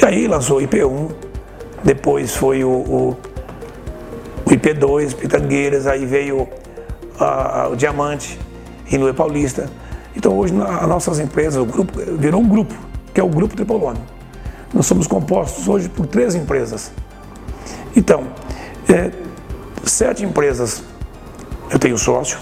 e 0.00 0.04
aí 0.04 0.26
lançou 0.26 0.58
o 0.58 0.62
IP1, 0.62 1.10
depois 1.84 2.34
foi 2.34 2.64
o, 2.64 2.70
o, 2.70 3.16
IP2, 4.60 5.14
Pitangueiras, 5.14 5.86
aí 5.86 6.04
veio 6.04 6.48
a, 7.18 7.62
a, 7.62 7.68
o 7.68 7.76
Diamante, 7.76 8.38
Inoue 8.90 9.12
Paulista. 9.12 9.70
Então 10.14 10.36
hoje 10.36 10.54
as 10.80 10.88
nossas 10.88 11.18
empresas, 11.18 11.60
o 11.60 11.64
grupo, 11.64 11.92
virou 12.18 12.40
um 12.40 12.48
grupo, 12.48 12.74
que 13.14 13.20
é 13.20 13.24
o 13.24 13.28
Grupo 13.28 13.54
Tripolônio. 13.54 14.02
Nós 14.72 14.86
somos 14.86 15.06
compostos 15.06 15.68
hoje 15.68 15.88
por 15.88 16.06
três 16.06 16.34
empresas. 16.34 16.92
Então, 17.96 18.28
é, 18.88 19.10
sete 19.84 20.24
empresas 20.24 20.82
eu 21.70 21.78
tenho 21.78 21.98
sócio 21.98 22.38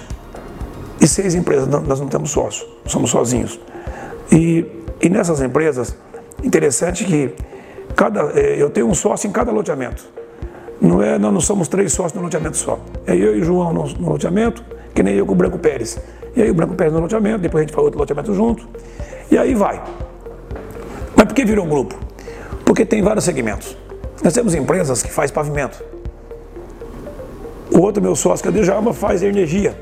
e 1.00 1.06
seis 1.06 1.34
empresas, 1.34 1.68
nós 1.68 2.00
não 2.00 2.08
temos 2.08 2.30
sócio, 2.30 2.66
somos 2.86 3.10
sozinhos. 3.10 3.58
E, 4.30 4.66
e 5.00 5.08
nessas 5.08 5.40
empresas, 5.40 5.94
Interessante 6.42 7.04
que 7.04 7.34
cada, 7.96 8.30
é, 8.38 8.62
eu 8.62 8.70
tenho 8.70 8.86
um 8.86 8.94
sócio 8.94 9.28
em 9.28 9.32
cada 9.32 9.50
loteamento. 9.50 10.04
Não 10.80 11.02
é, 11.02 11.18
nós 11.18 11.32
não 11.32 11.40
somos 11.40 11.68
três 11.68 11.92
sócios 11.92 12.14
no 12.14 12.22
loteamento 12.22 12.56
só. 12.56 12.78
É 13.06 13.14
eu 13.14 13.36
e 13.36 13.40
o 13.40 13.44
João 13.44 13.72
no, 13.72 13.84
no 13.84 14.10
loteamento, 14.10 14.64
que 14.94 15.02
nem 15.02 15.14
eu 15.14 15.26
com 15.26 15.32
o 15.32 15.36
Branco 15.36 15.58
Pérez. 15.58 15.98
E 16.36 16.42
aí 16.42 16.50
o 16.50 16.54
Branco 16.54 16.74
Pérez 16.74 16.94
no 16.94 17.00
loteamento, 17.00 17.38
depois 17.38 17.62
a 17.62 17.66
gente 17.66 17.74
faz 17.74 17.84
outro 17.84 17.98
loteamento 17.98 18.32
junto. 18.34 18.68
E 19.30 19.36
aí 19.36 19.54
vai. 19.54 19.82
Mas 21.16 21.26
por 21.26 21.34
que 21.34 21.44
virou 21.44 21.66
grupo? 21.66 21.98
Porque 22.64 22.86
tem 22.86 23.02
vários 23.02 23.24
segmentos. 23.24 23.76
Nós 24.22 24.32
temos 24.32 24.54
empresas 24.54 25.02
que 25.02 25.10
fazem 25.10 25.34
pavimento. 25.34 25.82
O 27.72 27.80
outro, 27.80 28.02
meu 28.02 28.14
sócio, 28.14 28.42
que 28.42 28.48
é 28.56 28.60
o 28.60 28.64
Djalma, 28.64 28.92
faz 28.92 29.22
energia. 29.22 29.76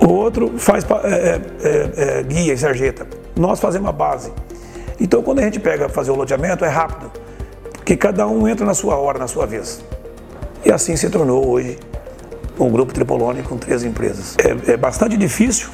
O 0.00 0.10
outro 0.10 0.58
faz 0.58 0.84
é, 0.84 1.08
é, 1.08 1.40
é, 1.62 2.18
é, 2.18 2.22
guia 2.22 2.54
e 2.54 2.58
sarjeta. 2.58 3.06
Nós 3.36 3.60
fazemos 3.60 3.88
a 3.88 3.92
base. 3.92 4.32
Então, 5.00 5.22
quando 5.22 5.38
a 5.38 5.42
gente 5.42 5.60
pega 5.60 5.88
fazer 5.88 6.10
o 6.10 6.16
loteamento, 6.16 6.64
é 6.64 6.68
rápido. 6.68 7.10
Porque 7.82 7.96
cada 7.96 8.28
um 8.28 8.46
entra 8.46 8.64
na 8.64 8.74
sua 8.74 8.96
hora, 8.96 9.18
na 9.18 9.26
sua 9.26 9.44
vez. 9.44 9.84
E 10.64 10.70
assim 10.70 10.94
se 10.94 11.10
tornou 11.10 11.48
hoje 11.48 11.80
um 12.56 12.70
grupo 12.70 12.94
Tripolone 12.94 13.42
com 13.42 13.58
três 13.58 13.82
empresas. 13.82 14.36
É, 14.38 14.74
é 14.74 14.76
bastante 14.76 15.16
difícil, 15.16 15.68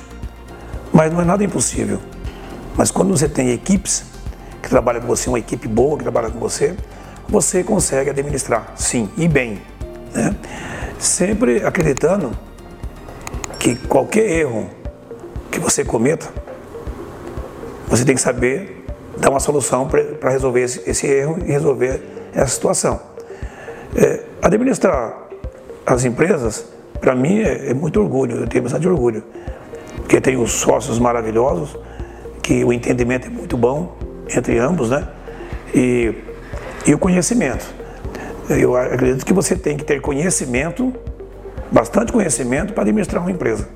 mas 0.90 1.12
não 1.12 1.20
é 1.20 1.24
nada 1.24 1.44
impossível. 1.44 1.98
Mas 2.78 2.90
quando 2.90 3.10
você 3.10 3.28
tem 3.28 3.50
equipes 3.50 4.04
que 4.62 4.70
trabalham 4.70 5.02
com 5.02 5.06
você, 5.06 5.28
uma 5.28 5.38
equipe 5.38 5.68
boa 5.68 5.98
que 5.98 6.02
trabalha 6.02 6.30
com 6.30 6.38
você, 6.38 6.74
você 7.28 7.62
consegue 7.62 8.08
administrar, 8.08 8.72
sim, 8.74 9.10
e 9.14 9.28
bem. 9.28 9.60
Né? 10.14 10.34
Sempre 10.98 11.62
acreditando 11.62 12.32
que 13.58 13.76
qualquer 13.76 14.30
erro 14.30 14.70
que 15.50 15.60
você 15.60 15.84
cometa, 15.84 16.26
você 17.86 18.02
tem 18.02 18.14
que 18.14 18.20
saber 18.22 18.77
dar 19.18 19.30
uma 19.30 19.40
solução 19.40 19.88
para 19.88 20.30
resolver 20.30 20.62
esse, 20.62 20.88
esse, 20.88 21.06
erro 21.06 21.38
e 21.44 21.50
resolver 21.50 22.02
essa 22.32 22.48
situação. 22.48 23.00
É, 23.96 24.20
administrar 24.42 25.28
as 25.86 26.04
empresas, 26.04 26.66
para 27.00 27.14
mim, 27.14 27.40
é, 27.40 27.70
é, 27.70 27.74
muito 27.74 28.00
orgulho, 28.00 28.36
eu 28.36 28.46
tenho 28.46 28.64
bastante 28.64 28.86
orgulho, 28.86 29.22
porque 29.96 30.20
tenho 30.20 30.46
sócios 30.46 30.98
maravilhosos, 30.98 31.76
que 32.42 32.64
o 32.64 32.72
entendimento 32.72 33.26
é 33.26 33.30
muito 33.30 33.56
bom 33.56 33.96
entre 34.34 34.58
ambos, 34.58 34.90
né? 34.90 35.06
E, 35.74 36.14
e 36.86 36.94
o 36.94 36.98
conhecimento. 36.98 37.66
Eu 38.48 38.74
acredito 38.74 39.26
que 39.26 39.32
você 39.32 39.54
tem 39.54 39.76
que 39.76 39.84
ter 39.84 40.00
conhecimento, 40.00 40.94
bastante 41.70 42.10
conhecimento, 42.12 42.72
para 42.72 42.82
administrar 42.82 43.22
uma 43.22 43.30
empresa. 43.30 43.68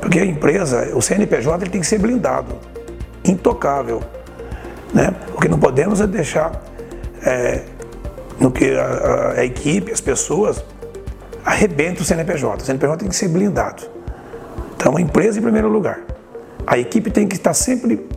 Porque 0.00 0.18
a 0.18 0.24
empresa, 0.24 0.90
o 0.94 1.00
CNPJ, 1.00 1.62
ele 1.62 1.70
tem 1.70 1.80
que 1.80 1.86
ser 1.86 1.98
blindado, 1.98 2.56
intocável. 3.24 4.00
Né? 4.96 5.14
O 5.34 5.38
que 5.38 5.46
não 5.46 5.58
podemos 5.58 6.00
é 6.00 6.06
deixar 6.06 6.50
é, 7.22 7.60
no 8.40 8.50
que 8.50 8.64
a, 8.72 9.34
a, 9.36 9.44
equipe, 9.44 9.92
as 9.92 10.00
pessoas, 10.00 10.64
arrebentam 11.44 12.02
o 12.02 12.04
CNPJ. 12.06 12.62
O 12.62 12.64
CNPJ 12.64 12.96
tem 12.96 13.08
que 13.10 13.14
ser 13.14 13.28
blindado. 13.28 13.82
Então, 14.74 14.96
a 14.96 15.00
empresa 15.00 15.38
em 15.38 15.42
primeiro 15.42 15.68
lugar. 15.68 16.00
A 16.66 16.78
equipe 16.78 17.10
tem 17.10 17.28
que 17.28 17.36
estar 17.36 17.52
sempre 17.52 18.08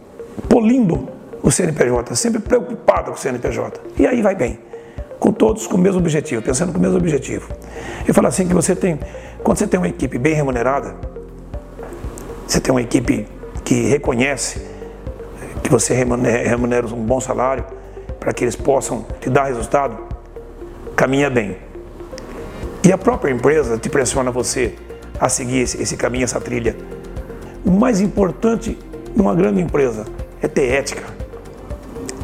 polindo 0.48 1.10
o 1.44 1.52
CNPJ, 1.52 2.16
sempre 2.16 2.40
preocupada 2.40 3.12
com 3.12 3.18
o 3.18 3.18
CNPJ. 3.18 3.82
E 3.98 4.08
aí 4.08 4.22
vai 4.22 4.34
bem. 4.34 4.58
Com 5.20 5.34
todos 5.34 5.68
com 5.68 5.76
o 5.76 5.78
mesmo 5.78 6.00
objetivo, 6.00 6.42
pensando 6.42 6.72
com 6.72 6.80
o 6.80 6.82
mesmo 6.82 6.98
objetivo. 6.98 7.50
Eu 8.08 8.14
falo 8.14 8.28
assim 8.28 8.48
que 8.48 8.54
você 8.54 8.74
tem, 8.74 8.98
quando 9.44 9.58
você 9.58 9.68
tem 9.68 9.78
uma 9.78 9.90
equipe 9.90 10.18
bem 10.18 10.34
remunerada, 10.34 10.96
você 12.48 12.62
tem 12.62 12.74
uma 12.74 12.82
equipe 12.82 13.28
que 13.66 13.90
reconhece 13.90 14.79
que 15.70 15.74
você 15.74 15.94
remunera 15.94 16.88
um 16.88 17.06
bom 17.06 17.22
salário 17.22 17.64
para 18.20 18.34
que 18.34 18.44
eles 18.44 18.56
possam 18.56 19.06
te 19.22 19.30
dar 19.30 19.44
resultado, 19.44 20.00
caminha 20.96 21.30
bem. 21.30 21.58
E 22.84 22.92
a 22.92 22.98
própria 22.98 23.32
empresa 23.32 23.78
te 23.78 23.88
pressiona 23.88 24.32
você 24.32 24.74
a 25.20 25.30
seguir 25.30 25.60
esse, 25.60 25.80
esse 25.80 25.96
caminho, 25.96 26.24
essa 26.24 26.42
trilha. 26.42 26.76
O 27.64 27.70
mais 27.70 28.02
importante 28.02 28.80
numa 29.16 29.36
grande 29.36 29.62
empresa 29.62 30.06
é 30.42 30.48
ter 30.48 30.72
ética. 30.72 31.04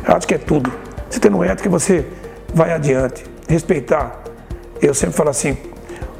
Acho 0.07 0.27
que 0.27 0.33
é 0.33 0.39
tudo. 0.39 0.73
Se 1.07 1.19
tendo 1.19 1.43
ética, 1.43 1.69
você 1.69 2.07
vai 2.51 2.73
adiante. 2.73 3.25
Respeitar. 3.47 4.23
Eu 4.81 4.95
sempre 4.95 5.15
falo 5.15 5.29
assim: 5.29 5.55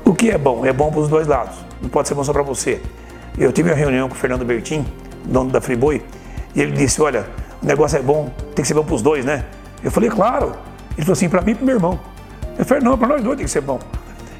o 0.06 0.14
que 0.14 0.30
é 0.30 0.38
bom? 0.38 0.64
É 0.64 0.72
bom 0.72 0.92
para 0.92 1.00
os 1.00 1.10
dois 1.10 1.26
lados. 1.26 1.56
Não 1.82 1.90
pode 1.90 2.08
ser 2.08 2.14
bom 2.14 2.24
só 2.24 2.32
para 2.32 2.44
você. 2.44 2.80
Eu 3.36 3.52
tive 3.52 3.72
uma 3.72 3.76
reunião 3.76 4.08
com 4.08 4.14
o 4.14 4.18
Fernando 4.18 4.46
Bertin, 4.46 4.86
dono 5.26 5.50
da 5.50 5.60
Friboi, 5.60 6.04
e 6.56 6.62
ele 6.62 6.72
disse: 6.72 7.02
Olha, 7.02 7.28
o 7.62 7.66
negócio 7.66 7.98
é 7.98 8.02
bom, 8.02 8.32
tem 8.54 8.64
que 8.64 8.68
ser 8.68 8.74
bom 8.74 8.84
para 8.84 8.96
os 8.96 9.02
dois, 9.02 9.26
né? 9.26 9.46
Eu 9.84 9.92
falei: 9.92 10.10
Claro. 10.10 10.54
Ele 10.98 11.02
falou 11.02 11.14
assim: 11.14 11.30
Para 11.30 11.42
mim 11.42 11.52
e 11.52 11.56
para 11.56 11.66
meu 11.66 11.76
irmão. 11.76 12.00
Eu 12.58 12.66
falei: 12.66 12.84
Não, 12.84 12.98
para 12.98 13.10
nós 13.10 13.24
dois 13.24 13.38
tem 13.38 13.46
que 13.46 13.52
ser 13.52 13.62
bom. 13.62 13.80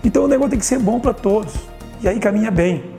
Então 0.04 0.24
o 0.24 0.28
negócio 0.28 0.52
tem 0.52 0.60
que 0.60 0.66
ser 0.66 0.80
bom 0.80 1.00
para 1.00 1.14
todos. 1.14 1.54
E 2.02 2.08
aí 2.08 2.20
caminha 2.20 2.52
bem. 2.52 2.96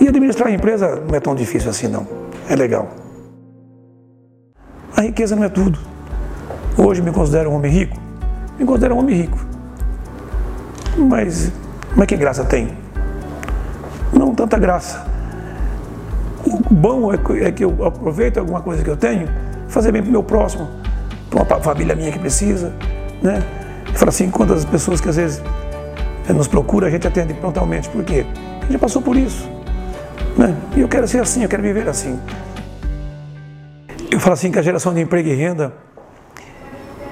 E 0.00 0.08
administrar 0.08 0.48
a 0.48 0.52
empresa 0.52 1.02
não 1.06 1.14
é 1.14 1.20
tão 1.20 1.34
difícil 1.34 1.70
assim, 1.70 1.88
não. 1.88 2.06
É 2.48 2.54
legal. 2.54 2.88
A 4.96 5.02
riqueza 5.02 5.34
não 5.34 5.44
é 5.44 5.48
tudo. 5.48 5.78
Hoje 6.78 7.02
me 7.02 7.10
considero 7.10 7.50
um 7.50 7.54
homem 7.54 7.70
rico? 7.70 7.96
Me 8.58 8.64
considero 8.64 8.94
um 8.94 8.98
homem 8.98 9.16
rico. 9.16 9.38
Mas, 10.96 11.50
mas 11.94 12.06
que 12.06 12.16
graça 12.16 12.44
tem? 12.44 12.76
Não 14.12 14.34
tanta 14.34 14.58
graça. 14.58 15.04
O 16.46 16.74
bom 16.74 17.12
é 17.12 17.50
que 17.50 17.64
eu 17.64 17.84
aproveito 17.84 18.38
alguma 18.38 18.62
coisa 18.62 18.84
que 18.84 18.88
eu 18.88 18.96
tenho, 18.96 19.28
fazer 19.66 19.90
bem 19.90 20.00
para 20.00 20.08
o 20.08 20.12
meu 20.12 20.22
próximo, 20.22 20.68
para 21.28 21.42
uma 21.42 21.60
família 21.60 21.96
minha 21.96 22.12
que 22.12 22.18
precisa. 22.20 22.72
Né? 23.20 23.42
Eu 23.88 23.94
falo 23.94 24.10
assim, 24.10 24.30
quantas 24.30 24.64
pessoas 24.64 25.00
que 25.00 25.08
às 25.08 25.16
vezes 25.16 25.42
eh, 26.28 26.32
nos 26.32 26.46
procura, 26.46 26.86
a 26.86 26.90
gente 26.90 27.06
atende 27.06 27.34
prontamente. 27.34 27.88
Por 27.88 28.04
quê? 28.04 28.24
A 28.62 28.66
gente 28.66 28.78
passou 28.78 29.02
por 29.02 29.16
isso. 29.16 29.48
Né? 30.36 30.56
E 30.76 30.80
eu 30.80 30.88
quero 30.88 31.08
ser 31.08 31.20
assim, 31.20 31.42
eu 31.42 31.48
quero 31.48 31.62
viver 31.62 31.88
assim. 31.88 32.16
Eu 34.08 34.20
falo 34.20 34.34
assim 34.34 34.52
que 34.52 34.58
a 34.58 34.62
geração 34.62 34.94
de 34.94 35.00
emprego 35.00 35.28
e 35.28 35.34
renda, 35.34 35.72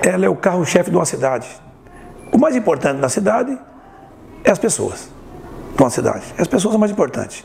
ela 0.00 0.26
é 0.26 0.28
o 0.28 0.36
carro-chefe 0.36 0.90
de 0.90 0.96
uma 0.96 1.04
cidade. 1.04 1.48
O 2.30 2.38
mais 2.38 2.54
importante 2.54 3.00
na 3.00 3.08
cidade 3.08 3.58
é 4.44 4.50
as 4.50 4.58
pessoas 4.60 5.08
de 5.76 5.82
uma 5.82 5.90
cidade. 5.90 6.22
As 6.38 6.46
pessoas 6.46 6.72
são 6.72 6.78
mais 6.78 6.92
importantes. 6.92 7.44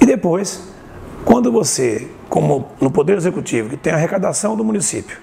E 0.00 0.06
depois, 0.06 0.69
quando 1.24 1.52
você, 1.52 2.08
como 2.28 2.68
no 2.80 2.90
Poder 2.90 3.16
Executivo, 3.16 3.70
que 3.70 3.76
tem 3.76 3.92
a 3.92 3.96
arrecadação 3.96 4.56
do 4.56 4.64
município, 4.64 5.18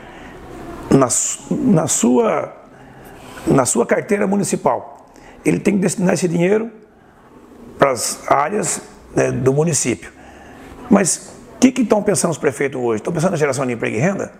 na, 0.89 1.07
na, 1.51 1.87
sua, 1.87 2.53
na 3.45 3.65
sua 3.65 3.85
carteira 3.85 4.27
municipal, 4.27 5.07
ele 5.43 5.59
tem 5.59 5.75
que 5.75 5.81
destinar 5.81 6.13
esse 6.13 6.27
dinheiro 6.27 6.71
para 7.77 7.91
as 7.91 8.19
áreas 8.29 8.81
né, 9.15 9.31
do 9.31 9.53
município. 9.53 10.11
Mas 10.89 11.33
o 11.55 11.59
que, 11.59 11.71
que 11.71 11.81
estão 11.81 12.01
pensando 12.01 12.31
os 12.31 12.37
prefeitos 12.37 12.79
hoje? 12.79 12.97
Estão 12.97 13.13
pensando 13.13 13.31
na 13.31 13.37
geração 13.37 13.65
de 13.65 13.73
emprego 13.73 13.95
e 13.95 13.99
renda? 13.99 14.31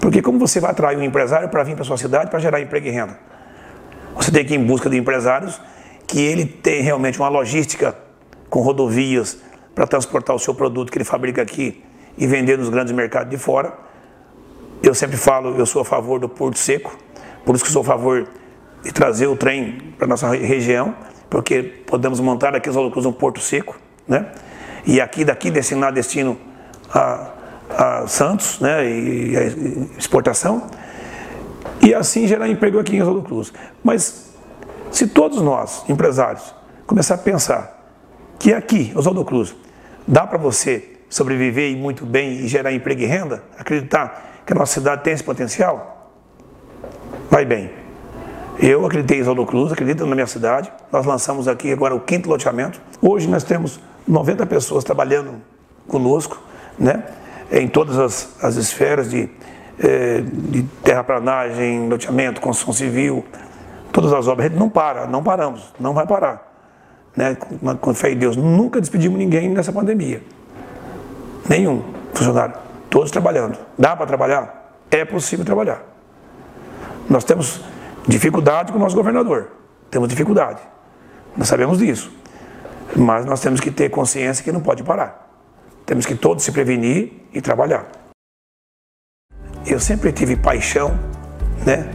Porque 0.00 0.20
como 0.20 0.38
você 0.38 0.60
vai 0.60 0.70
atrair 0.70 0.98
um 0.98 1.02
empresário 1.02 1.48
para 1.48 1.62
vir 1.62 1.74
para 1.74 1.84
sua 1.84 1.96
cidade 1.96 2.30
para 2.30 2.38
gerar 2.38 2.60
emprego 2.60 2.86
e 2.86 2.90
renda? 2.90 3.18
Você 4.16 4.30
tem 4.30 4.44
que 4.44 4.54
ir 4.54 4.58
em 4.58 4.64
busca 4.64 4.88
de 4.88 4.96
empresários 4.96 5.60
que 6.06 6.20
ele 6.20 6.44
tem 6.44 6.82
realmente 6.82 7.18
uma 7.18 7.28
logística 7.28 7.96
com 8.50 8.60
rodovias 8.60 9.38
para 9.74 9.86
transportar 9.86 10.34
o 10.34 10.38
seu 10.38 10.54
produto 10.54 10.90
que 10.90 10.98
ele 10.98 11.04
fabrica 11.04 11.42
aqui 11.42 11.82
e 12.16 12.26
vender 12.26 12.58
nos 12.58 12.68
grandes 12.68 12.92
mercados 12.92 13.30
de 13.30 13.38
fora. 13.38 13.72
Eu 14.82 14.94
sempre 14.94 15.16
falo, 15.16 15.56
eu 15.56 15.66
sou 15.66 15.82
a 15.82 15.84
favor 15.84 16.20
do 16.20 16.28
Porto 16.28 16.58
Seco, 16.58 16.96
por 17.44 17.54
isso 17.54 17.64
que 17.64 17.70
sou 17.70 17.82
a 17.82 17.84
favor 17.84 18.28
e 18.84 18.92
trazer 18.92 19.26
o 19.26 19.36
trem 19.36 19.78
para 19.98 20.06
nossa 20.06 20.28
região, 20.28 20.94
porque 21.30 21.62
podemos 21.62 22.20
montar 22.20 22.54
aqui 22.54 22.68
os 22.68 22.76
Holocruz 22.76 23.06
um 23.06 23.12
porto 23.12 23.40
seco, 23.40 23.76
né? 24.06 24.30
E 24.86 25.00
aqui 25.00 25.24
daqui 25.24 25.50
destinar 25.50 25.92
destino 25.92 26.38
a, 26.92 27.30
a 27.70 28.06
Santos, 28.06 28.60
né? 28.60 28.86
E, 28.86 29.36
a 29.36 29.42
exportação. 29.98 30.66
E 31.80 31.94
assim 31.94 32.26
gerar 32.26 32.48
emprego 32.48 32.78
aqui 32.78 32.96
em 32.96 33.00
Oswaldo 33.00 33.22
Cruz. 33.22 33.52
Mas 33.82 34.34
se 34.90 35.06
todos 35.06 35.40
nós, 35.40 35.84
empresários, 35.88 36.54
começar 36.86 37.14
a 37.14 37.18
pensar 37.18 37.73
que 38.38 38.52
aqui, 38.52 38.92
Oswaldo 38.94 39.24
Cruz, 39.24 39.54
dá 40.06 40.26
para 40.26 40.38
você 40.38 40.98
sobreviver 41.08 41.70
e 41.70 41.76
muito 41.76 42.04
bem 42.04 42.32
e 42.40 42.48
gerar 42.48 42.72
emprego 42.72 43.02
e 43.02 43.06
renda, 43.06 43.42
acreditar 43.58 44.42
que 44.44 44.52
a 44.52 44.56
nossa 44.56 44.74
cidade 44.74 45.02
tem 45.02 45.12
esse 45.12 45.24
potencial, 45.24 46.10
vai 47.30 47.44
bem. 47.44 47.70
Eu 48.58 48.86
acreditei 48.86 49.18
em 49.18 49.20
Oswaldo 49.20 49.46
Cruz, 49.46 49.72
acredito 49.72 50.06
na 50.06 50.14
minha 50.14 50.26
cidade. 50.26 50.72
Nós 50.92 51.04
lançamos 51.04 51.48
aqui 51.48 51.72
agora 51.72 51.94
o 51.94 52.00
quinto 52.00 52.28
loteamento. 52.28 52.80
Hoje 53.00 53.28
nós 53.28 53.42
temos 53.42 53.80
90 54.06 54.46
pessoas 54.46 54.84
trabalhando 54.84 55.40
conosco, 55.88 56.40
né? 56.78 57.04
em 57.50 57.68
todas 57.68 57.98
as, 57.98 58.36
as 58.42 58.56
esferas 58.56 59.10
de, 59.10 59.28
é, 59.78 60.20
de 60.20 60.62
terraplanagem, 60.82 61.88
loteamento, 61.88 62.40
construção 62.40 62.72
civil, 62.72 63.24
todas 63.92 64.12
as 64.12 64.28
obras. 64.28 64.52
Não 64.52 64.68
para, 64.68 65.06
não 65.06 65.22
paramos, 65.22 65.72
não 65.78 65.92
vai 65.92 66.06
parar. 66.06 66.53
Né? 67.16 67.36
Com 67.80 67.94
fé 67.94 68.12
em 68.12 68.16
Deus, 68.16 68.36
nunca 68.36 68.80
despedimos 68.80 69.18
ninguém 69.18 69.48
nessa 69.48 69.72
pandemia. 69.72 70.22
Nenhum 71.48 71.82
funcionário. 72.12 72.54
Todos 72.90 73.10
trabalhando. 73.10 73.58
Dá 73.78 73.96
para 73.96 74.06
trabalhar? 74.06 74.78
É 74.90 75.04
possível 75.04 75.44
trabalhar. 75.44 75.82
Nós 77.08 77.24
temos 77.24 77.60
dificuldade 78.06 78.72
com 78.72 78.78
o 78.78 78.80
nosso 78.80 78.96
governador. 78.96 79.50
Temos 79.90 80.08
dificuldade. 80.08 80.60
Nós 81.36 81.48
sabemos 81.48 81.78
disso. 81.78 82.10
Mas 82.96 83.24
nós 83.26 83.40
temos 83.40 83.60
que 83.60 83.70
ter 83.70 83.90
consciência 83.90 84.44
que 84.44 84.52
não 84.52 84.60
pode 84.60 84.82
parar. 84.82 85.28
Temos 85.84 86.06
que 86.06 86.14
todos 86.14 86.44
se 86.44 86.52
prevenir 86.52 87.12
e 87.32 87.40
trabalhar. 87.40 87.86
Eu 89.66 89.80
sempre 89.80 90.12
tive 90.12 90.36
paixão, 90.36 90.98
né? 91.64 91.90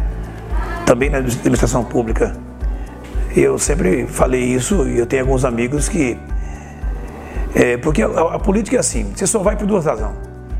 Também 0.85 1.09
na 1.09 1.19
administração 1.19 1.83
pública. 1.83 2.35
Eu 3.35 3.59
sempre 3.59 4.07
falei 4.07 4.43
isso 4.43 4.87
e 4.87 4.97
eu 4.97 5.05
tenho 5.05 5.23
alguns 5.23 5.45
amigos 5.45 5.87
que. 5.87 6.17
É, 7.53 7.77
porque 7.77 8.01
a, 8.01 8.07
a, 8.07 8.39
política 8.39 8.77
é 8.77 8.79
assim: 8.79 9.11
você 9.15 9.27
só 9.27 9.39
vai 9.39 9.55
por 9.55 9.67
duas 9.67 9.85
razões. 9.85 10.15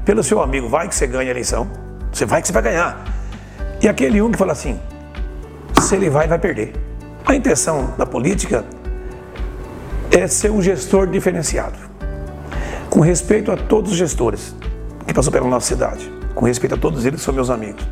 Pelo 0.06 0.24
seu 0.24 0.42
amigo, 0.42 0.70
vai 0.70 0.88
que 0.88 0.96
você 0.96 1.08
ganha 1.08 1.30
a 1.30 1.32
eleição. 1.32 1.68
Você 2.12 2.26
vai 2.26 2.42
que 2.42 2.48
você 2.48 2.54
vai 2.54 2.64
ganhar. 2.64 3.04
E 3.82 3.88
aquele 3.88 4.22
um 4.22 4.32
que 4.32 4.38
fala 4.38 4.52
assim: 4.52 4.80
se 5.82 5.96
ele 5.96 6.10
vai, 6.10 6.28
vai 6.28 6.38
perder. 6.38 6.74
A 7.26 7.36
intenção 7.36 7.94
da 7.98 8.06
política 8.06 8.66
é 10.12 10.28
ser 10.28 10.52
um 10.52 10.62
gestor 10.62 11.08
diferenciado, 11.08 11.78
com 12.90 13.00
respeito 13.02 13.52
a 13.52 13.58
todos 13.58 13.92
os 13.92 13.98
gestores 13.98 14.56
que 15.06 15.14
passou 15.14 15.32
pela 15.32 15.48
nossa 15.48 15.68
cidade, 15.68 16.12
com 16.34 16.46
respeito 16.46 16.76
a 16.76 16.78
todos 16.78 17.06
eles 17.06 17.20
que 17.20 17.26
são 17.26 17.34
meus 17.34 17.50
amigos. 17.50 17.84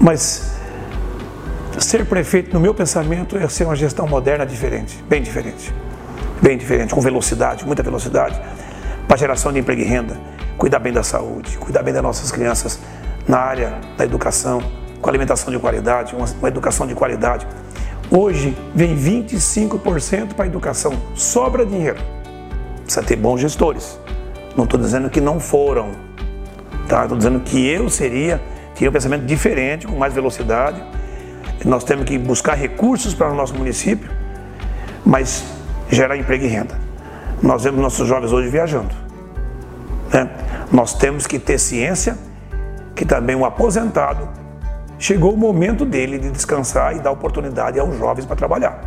Mas 0.00 0.52
ser 1.80 2.04
prefeito, 2.06 2.52
no 2.52 2.60
meu 2.60 2.74
pensamento, 2.74 3.36
é 3.36 3.48
ser 3.48 3.64
uma 3.64 3.76
gestão 3.76 4.06
moderna 4.06 4.44
diferente, 4.44 5.02
bem 5.08 5.22
diferente, 5.22 5.72
bem 6.40 6.56
diferente, 6.58 6.94
com 6.94 7.00
velocidade, 7.00 7.64
muita 7.64 7.82
velocidade, 7.82 8.40
para 9.06 9.16
geração 9.16 9.52
de 9.52 9.58
emprego 9.58 9.80
e 9.80 9.84
renda, 9.84 10.18
cuidar 10.56 10.78
bem 10.78 10.92
da 10.92 11.02
saúde, 11.02 11.56
cuidar 11.58 11.82
bem 11.82 11.92
das 11.92 12.02
nossas 12.02 12.30
crianças 12.30 12.78
na 13.26 13.38
área 13.38 13.78
da 13.96 14.04
educação, 14.04 14.62
com 15.00 15.08
alimentação 15.08 15.52
de 15.52 15.58
qualidade, 15.58 16.14
uma, 16.14 16.26
uma 16.40 16.48
educação 16.48 16.86
de 16.86 16.94
qualidade 16.94 17.46
Hoje 18.14 18.54
vem 18.74 18.94
25% 18.94 20.34
para 20.34 20.44
a 20.44 20.46
educação, 20.46 20.92
sobra 21.14 21.64
dinheiro. 21.64 21.96
Precisa 22.84 23.02
ter 23.02 23.16
bons 23.16 23.40
gestores. 23.40 23.98
Não 24.54 24.64
estou 24.64 24.78
dizendo 24.78 25.08
que 25.08 25.18
não 25.18 25.40
foram, 25.40 25.92
tá? 26.86 27.04
Estou 27.04 27.16
dizendo 27.16 27.40
que 27.40 27.66
eu 27.66 27.88
seria, 27.88 28.38
teria 28.74 28.90
um 28.90 28.92
pensamento 28.92 29.24
diferente, 29.24 29.86
com 29.86 29.96
mais 29.96 30.12
velocidade. 30.12 30.84
Nós 31.64 31.84
temos 31.84 32.04
que 32.04 32.18
buscar 32.18 32.54
recursos 32.54 33.14
para 33.14 33.30
o 33.30 33.34
nosso 33.34 33.54
município, 33.54 34.10
mas 35.04 35.44
gerar 35.90 36.16
emprego 36.16 36.44
e 36.44 36.48
renda. 36.48 36.74
Nós 37.42 37.64
vemos 37.64 37.80
nossos 37.80 38.06
jovens 38.06 38.32
hoje 38.32 38.48
viajando. 38.48 38.94
Né? 40.12 40.28
Nós 40.70 40.94
temos 40.94 41.26
que 41.26 41.38
ter 41.38 41.58
ciência 41.58 42.16
que 42.94 43.04
também 43.04 43.34
um 43.34 43.44
aposentado 43.44 44.28
chegou 44.98 45.34
o 45.34 45.36
momento 45.36 45.84
dele 45.84 46.18
de 46.18 46.30
descansar 46.30 46.96
e 46.96 47.00
dar 47.00 47.10
oportunidade 47.10 47.78
aos 47.78 47.98
jovens 47.98 48.24
para 48.24 48.36
trabalhar. 48.36 48.80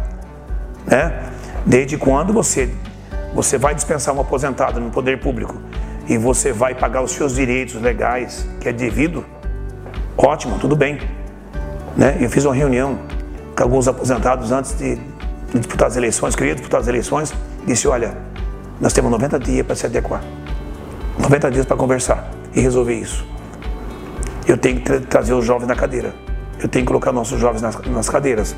Né? 0.85 1.23
Desde 1.65 1.97
quando 1.97 2.31
você, 2.31 2.73
você 3.33 3.57
vai 3.57 3.75
dispensar 3.75 4.15
um 4.15 4.21
aposentado 4.21 4.79
no 4.79 4.89
poder 4.91 5.19
público 5.19 5.55
e 6.07 6.17
você 6.17 6.53
vai 6.53 6.75
pagar 6.75 7.01
os 7.01 7.11
seus 7.11 7.35
direitos 7.35 7.81
legais, 7.81 8.47
que 8.61 8.69
é 8.69 8.71
devido, 8.71 9.25
ótimo, 10.17 10.57
tudo 10.59 10.75
bem. 10.75 10.99
Né? 11.95 12.17
Eu 12.19 12.29
fiz 12.29 12.45
uma 12.45 12.53
reunião 12.53 12.99
com 13.55 13.63
alguns 13.63 13.87
aposentados 13.87 14.51
antes 14.51 14.77
de, 14.77 14.95
de 14.95 15.59
disputar 15.59 15.87
as 15.87 15.95
eleições, 15.95 16.35
queria 16.35 16.55
disputar 16.55 16.81
as 16.81 16.87
eleições, 16.87 17.33
disse, 17.65 17.87
olha, 17.87 18.17
nós 18.79 18.91
temos 18.91 19.09
90 19.11 19.39
dias 19.39 19.65
para 19.65 19.75
se 19.75 19.85
adequar. 19.85 20.21
90 21.17 21.51
dias 21.51 21.65
para 21.65 21.77
conversar 21.77 22.29
e 22.53 22.59
resolver 22.59 22.93
isso. 22.93 23.25
Eu 24.47 24.57
tenho 24.57 24.81
que 24.81 24.99
trazer 25.01 25.33
os 25.33 25.45
jovens 25.45 25.67
na 25.67 25.75
cadeira. 25.75 26.13
Eu 26.59 26.67
tenho 26.67 26.85
que 26.85 26.87
colocar 26.87 27.11
nossos 27.11 27.39
jovens 27.39 27.61
nas, 27.61 27.79
nas 27.87 28.09
cadeiras. 28.09 28.55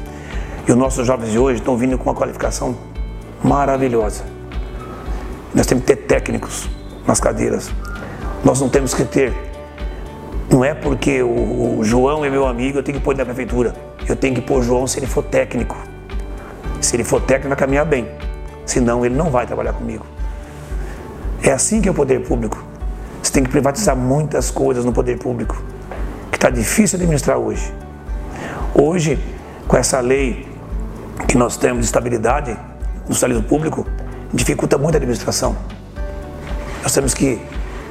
E 0.67 0.71
os 0.71 0.77
nossos 0.77 1.05
jovens 1.05 1.31
de 1.31 1.39
hoje 1.39 1.59
estão 1.59 1.77
vindo 1.77 1.97
com 1.97 2.09
uma 2.09 2.15
qualificação 2.15 2.75
maravilhosa. 3.43 4.23
Nós 5.53 5.65
temos 5.65 5.85
que 5.85 5.95
ter 5.95 6.03
técnicos 6.07 6.67
nas 7.05 7.19
cadeiras. 7.19 7.71
Nós 8.43 8.59
não 8.59 8.69
temos 8.69 8.93
que 8.93 9.05
ter. 9.05 9.33
Não 10.49 10.63
é 10.63 10.73
porque 10.73 11.21
o, 11.21 11.79
o 11.79 11.83
João 11.83 12.23
é 12.23 12.29
meu 12.29 12.47
amigo, 12.47 12.79
eu 12.79 12.83
tenho 12.83 12.97
que 12.97 13.03
pôr 13.03 13.11
ele 13.11 13.19
na 13.19 13.25
prefeitura. 13.25 13.75
Eu 14.07 14.15
tenho 14.15 14.35
que 14.35 14.41
pôr 14.41 14.59
o 14.59 14.63
João 14.63 14.87
se 14.87 14.99
ele 14.99 15.07
for 15.07 15.23
técnico. 15.23 15.77
Se 16.79 16.95
ele 16.95 17.03
for 17.03 17.21
técnico, 17.21 17.49
vai 17.49 17.57
caminhar 17.57 17.85
bem. 17.85 18.07
Senão, 18.65 19.05
ele 19.05 19.15
não 19.15 19.29
vai 19.29 19.45
trabalhar 19.45 19.73
comigo. 19.73 20.05
É 21.43 21.51
assim 21.51 21.81
que 21.81 21.87
é 21.87 21.91
o 21.91 21.93
poder 21.93 22.25
público. 22.25 22.63
Você 23.21 23.31
tem 23.31 23.43
que 23.43 23.49
privatizar 23.49 23.95
muitas 23.95 24.49
coisas 24.49 24.85
no 24.85 24.93
poder 24.93 25.17
público 25.17 25.61
que 26.31 26.37
está 26.37 26.49
difícil 26.49 26.97
administrar 26.97 27.37
hoje. 27.37 27.73
Hoje, 28.73 29.19
com 29.67 29.75
essa 29.75 29.99
lei 29.99 30.47
que 31.27 31.37
nós 31.37 31.57
temos 31.57 31.79
de 31.79 31.85
estabilidade 31.85 32.57
no 33.07 33.13
salário 33.13 33.43
público, 33.43 33.85
dificulta 34.33 34.77
muito 34.77 34.95
a 34.95 34.97
administração. 34.97 35.55
Nós 36.83 36.93
temos 36.93 37.13
que 37.13 37.41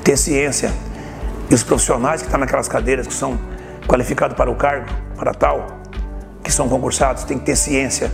ter 0.02 0.16
ciência 0.16 0.72
e 1.50 1.54
os 1.54 1.62
profissionais 1.62 2.20
que 2.20 2.28
estão 2.28 2.40
naquelas 2.40 2.68
cadeiras 2.68 3.06
que 3.06 3.14
são 3.14 3.38
qualificados 3.87 4.37
para 4.37 4.50
o 4.50 4.56
cargo, 4.56 4.87
para 5.16 5.32
tal, 5.32 5.80
que 6.42 6.52
são 6.52 6.68
concursados, 6.68 7.24
têm 7.24 7.38
que 7.38 7.46
ter 7.46 7.56
ciência 7.56 8.11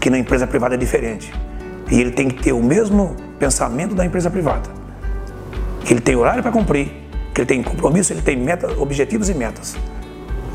que 0.00 0.10
na 0.10 0.18
empresa 0.18 0.46
privada 0.46 0.74
é 0.74 0.78
diferente. 0.78 1.32
E 1.90 2.00
ele 2.00 2.10
tem 2.10 2.28
que 2.28 2.42
ter 2.42 2.52
o 2.52 2.62
mesmo 2.62 3.16
pensamento 3.38 3.94
da 3.94 4.04
empresa 4.04 4.30
privada. 4.30 4.68
Ele 5.88 6.00
tem 6.00 6.16
horário 6.16 6.42
para 6.42 6.52
cumprir, 6.52 6.90
que 7.34 7.40
ele 7.40 7.46
tem 7.46 7.62
compromisso, 7.62 8.12
ele 8.12 8.22
tem 8.22 8.36
meta, 8.36 8.70
objetivos 8.78 9.28
e 9.28 9.34
metas. 9.34 9.76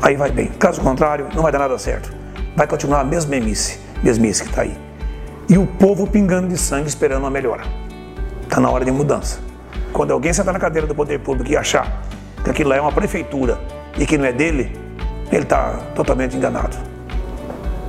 Aí 0.02 0.16
vai 0.16 0.30
bem. 0.30 0.48
Caso 0.48 0.80
contrário, 0.80 1.28
não 1.34 1.42
vai 1.42 1.52
dar 1.52 1.58
nada 1.58 1.78
certo. 1.78 2.12
Vai 2.56 2.66
continuar 2.66 3.00
a 3.00 3.04
mesma 3.04 3.30
mesmice, 3.30 3.78
mesmice 4.02 4.42
que 4.42 4.48
está 4.48 4.62
aí. 4.62 4.76
E 5.48 5.58
o 5.58 5.66
povo 5.66 6.06
pingando 6.06 6.48
de 6.48 6.56
sangue 6.56 6.88
esperando 6.88 7.20
uma 7.20 7.30
melhora. 7.30 7.62
Está 8.42 8.60
na 8.60 8.70
hora 8.70 8.84
de 8.84 8.90
mudança. 8.90 9.49
Quando 9.92 10.12
alguém 10.12 10.32
sentar 10.32 10.52
na 10.52 10.60
cadeira 10.60 10.86
do 10.86 10.94
poder 10.94 11.18
público 11.20 11.50
e 11.50 11.56
achar 11.56 12.02
que 12.44 12.50
aquilo 12.50 12.72
é 12.72 12.80
uma 12.80 12.92
prefeitura 12.92 13.60
e 13.98 14.06
que 14.06 14.16
não 14.16 14.24
é 14.24 14.32
dele, 14.32 14.72
ele 15.30 15.42
está 15.42 15.72
totalmente 15.94 16.36
enganado. 16.36 16.76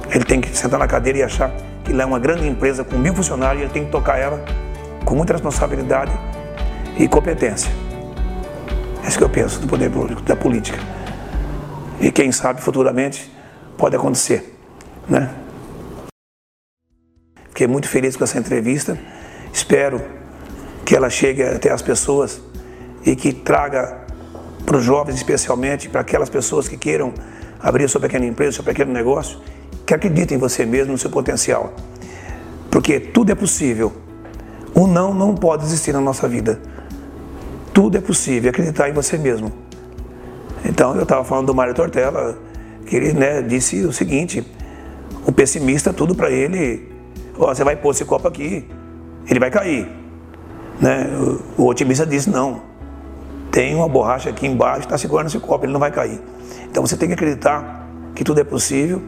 Ele 0.09 0.25
tem 0.25 0.41
que 0.41 0.55
sentar 0.55 0.79
na 0.79 0.87
cadeira 0.87 1.19
e 1.19 1.23
achar 1.23 1.51
que 1.83 1.93
lá 1.93 2.03
é 2.03 2.05
uma 2.05 2.19
grande 2.19 2.47
empresa 2.47 2.83
com 2.83 2.97
mil 2.97 3.13
funcionários 3.13 3.61
e 3.61 3.65
ele 3.65 3.73
tem 3.73 3.85
que 3.85 3.91
tocar 3.91 4.17
ela 4.17 4.43
com 5.05 5.15
muita 5.15 5.33
responsabilidade 5.33 6.11
e 6.97 7.07
competência. 7.07 7.71
É 9.03 9.07
isso 9.07 9.17
que 9.17 9.23
eu 9.23 9.29
penso 9.29 9.59
do 9.59 9.67
poder 9.67 9.89
público, 9.89 10.21
da 10.21 10.35
política. 10.35 10.77
E 11.99 12.11
quem 12.11 12.31
sabe 12.31 12.61
futuramente 12.61 13.31
pode 13.77 13.95
acontecer. 13.95 14.57
Né? 15.07 15.29
Fiquei 17.49 17.67
muito 17.67 17.87
feliz 17.87 18.15
com 18.15 18.23
essa 18.23 18.37
entrevista. 18.37 18.97
Espero 19.53 20.01
que 20.91 20.95
ela 20.97 21.09
chegue 21.09 21.41
até 21.41 21.71
as 21.71 21.81
pessoas 21.81 22.41
e 23.05 23.15
que 23.15 23.31
traga 23.31 24.01
para 24.65 24.75
os 24.75 24.83
jovens, 24.83 25.15
especialmente, 25.15 25.87
para 25.87 26.01
aquelas 26.01 26.29
pessoas 26.29 26.67
que 26.67 26.75
queiram 26.75 27.13
abrir 27.61 27.87
sua 27.87 28.01
pequena 28.01 28.25
empresa, 28.25 28.57
seu 28.57 28.63
pequeno 28.65 28.91
negócio, 28.91 29.39
que 29.85 29.93
acreditem 29.93 30.35
em 30.35 30.37
você 30.37 30.65
mesmo, 30.65 30.91
no 30.91 30.97
seu 30.97 31.09
potencial. 31.09 31.71
Porque 32.69 32.99
tudo 32.99 33.31
é 33.31 33.35
possível. 33.35 33.93
O 34.75 34.85
não 34.85 35.13
não 35.13 35.33
pode 35.33 35.63
existir 35.63 35.93
na 35.93 36.01
nossa 36.01 36.27
vida. 36.27 36.59
Tudo 37.73 37.97
é 37.97 38.01
possível, 38.01 38.49
acreditar 38.49 38.89
em 38.89 38.93
você 38.93 39.17
mesmo. 39.17 39.49
Então 40.65 40.93
eu 40.97 41.03
estava 41.03 41.23
falando 41.23 41.47
do 41.47 41.55
Mário 41.55 41.73
Tortella, 41.73 42.37
que 42.85 42.97
ele 42.97 43.13
né, 43.13 43.41
disse 43.41 43.85
o 43.85 43.93
seguinte: 43.93 44.45
o 45.25 45.31
pessimista, 45.31 45.93
tudo 45.93 46.13
para 46.13 46.29
ele, 46.29 46.91
oh, 47.37 47.45
você 47.45 47.63
vai 47.63 47.77
pôr 47.77 47.91
esse 47.91 48.03
copo 48.03 48.27
aqui, 48.27 48.67
ele 49.29 49.39
vai 49.39 49.49
cair. 49.49 50.00
Né? 50.81 51.07
O, 51.57 51.65
otimista 51.65 52.05
disse: 52.05 52.29
não, 52.29 52.61
tem 53.51 53.75
uma 53.75 53.87
borracha 53.87 54.29
aqui 54.29 54.47
embaixo, 54.47 54.81
está 54.81 54.97
segurando 54.97 55.27
esse 55.27 55.39
copo, 55.39 55.65
ele 55.65 55.71
não 55.71 55.79
vai 55.79 55.91
cair. 55.91 56.19
Então 56.69 56.85
você 56.85 56.97
tem 56.97 57.07
que 57.07 57.13
acreditar 57.13 57.87
que 58.15 58.23
tudo 58.23 58.41
é 58.41 58.43
possível 58.43 59.01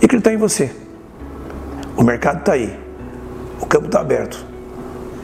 e 0.00 0.04
acreditar 0.04 0.32
em 0.32 0.36
você. 0.36 0.70
O 1.96 2.04
mercado 2.04 2.40
está 2.40 2.52
aí, 2.52 2.78
o 3.60 3.66
campo 3.66 3.86
está 3.86 4.00
aberto. 4.00 4.44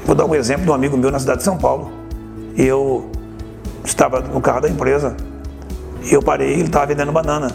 Vou 0.04 0.14
dar 0.14 0.24
um 0.24 0.34
exemplo 0.34 0.64
de 0.64 0.70
um 0.70 0.74
amigo 0.74 0.96
meu 0.96 1.10
na 1.10 1.18
cidade 1.18 1.38
de 1.38 1.44
São 1.44 1.58
Paulo 1.58 2.06
eu 2.56 3.10
estava 3.84 4.20
no 4.20 4.40
carro 4.40 4.62
da 4.62 4.68
empresa 4.68 5.14
e 6.02 6.14
eu 6.14 6.22
parei, 6.22 6.54
ele 6.54 6.62
estava 6.62 6.86
vendendo 6.86 7.12
banana. 7.12 7.48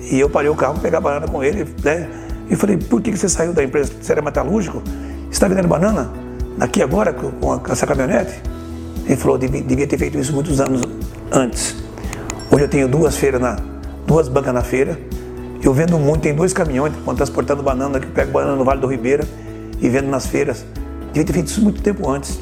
E 0.00 0.20
eu 0.20 0.30
parei 0.30 0.50
o 0.50 0.54
carro 0.54 0.74
para 0.74 0.82
pegar 0.82 1.00
banana 1.00 1.26
com 1.26 1.42
ele, 1.42 1.66
né? 1.82 2.08
E 2.48 2.54
falei, 2.54 2.76
por 2.76 3.00
que 3.00 3.16
você 3.16 3.28
saiu 3.28 3.52
da 3.52 3.64
empresa? 3.64 3.92
Você 4.00 4.12
era 4.12 4.22
metalúrgico? 4.22 4.82
Você 4.82 5.30
está 5.30 5.48
vendendo 5.48 5.66
banana? 5.66 6.10
Aqui 6.58 6.82
agora, 6.82 7.12
com 7.12 7.60
essa 7.70 7.86
caminhonete? 7.86 8.40
Ele 9.06 9.16
falou, 9.16 9.36
devia, 9.36 9.86
ter 9.86 9.98
feito 9.98 10.18
isso 10.18 10.32
muitos 10.32 10.60
anos 10.60 10.82
antes. 11.30 11.74
Hoje 12.50 12.64
eu 12.64 12.68
tenho 12.68 12.88
duas 12.88 13.16
feiras, 13.16 13.40
na, 13.40 13.58
duas 14.06 14.28
bancas 14.28 14.54
na 14.54 14.62
feira. 14.62 14.98
Eu 15.62 15.72
vendo 15.72 15.98
muito, 15.98 16.22
tem 16.22 16.34
dois 16.34 16.52
caminhões 16.52 16.92
transportando 17.16 17.62
banana, 17.62 17.98
que 17.98 18.06
eu 18.06 18.12
pego 18.12 18.32
banana 18.32 18.56
no 18.56 18.64
Vale 18.64 18.80
do 18.80 18.86
Ribeira 18.86 19.24
e 19.80 19.88
vendo 19.88 20.08
nas 20.08 20.26
feiras. 20.26 20.64
Devia 21.08 21.24
ter 21.24 21.32
feito 21.32 21.48
isso 21.48 21.60
muito 21.60 21.82
tempo 21.82 22.08
antes. 22.08 22.38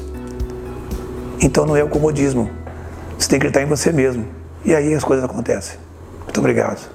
Então 1.41 1.65
não 1.65 1.75
é 1.75 1.83
o 1.83 1.89
comodismo. 1.89 2.49
Você 3.17 3.29
tem 3.29 3.39
que 3.39 3.47
acreditar 3.47 3.61
em 3.61 3.65
você 3.65 3.91
mesmo. 3.91 4.25
E 4.63 4.73
aí 4.73 4.93
as 4.93 5.03
coisas 5.03 5.25
acontecem. 5.25 5.77
Muito 6.23 6.39
obrigado. 6.39 6.89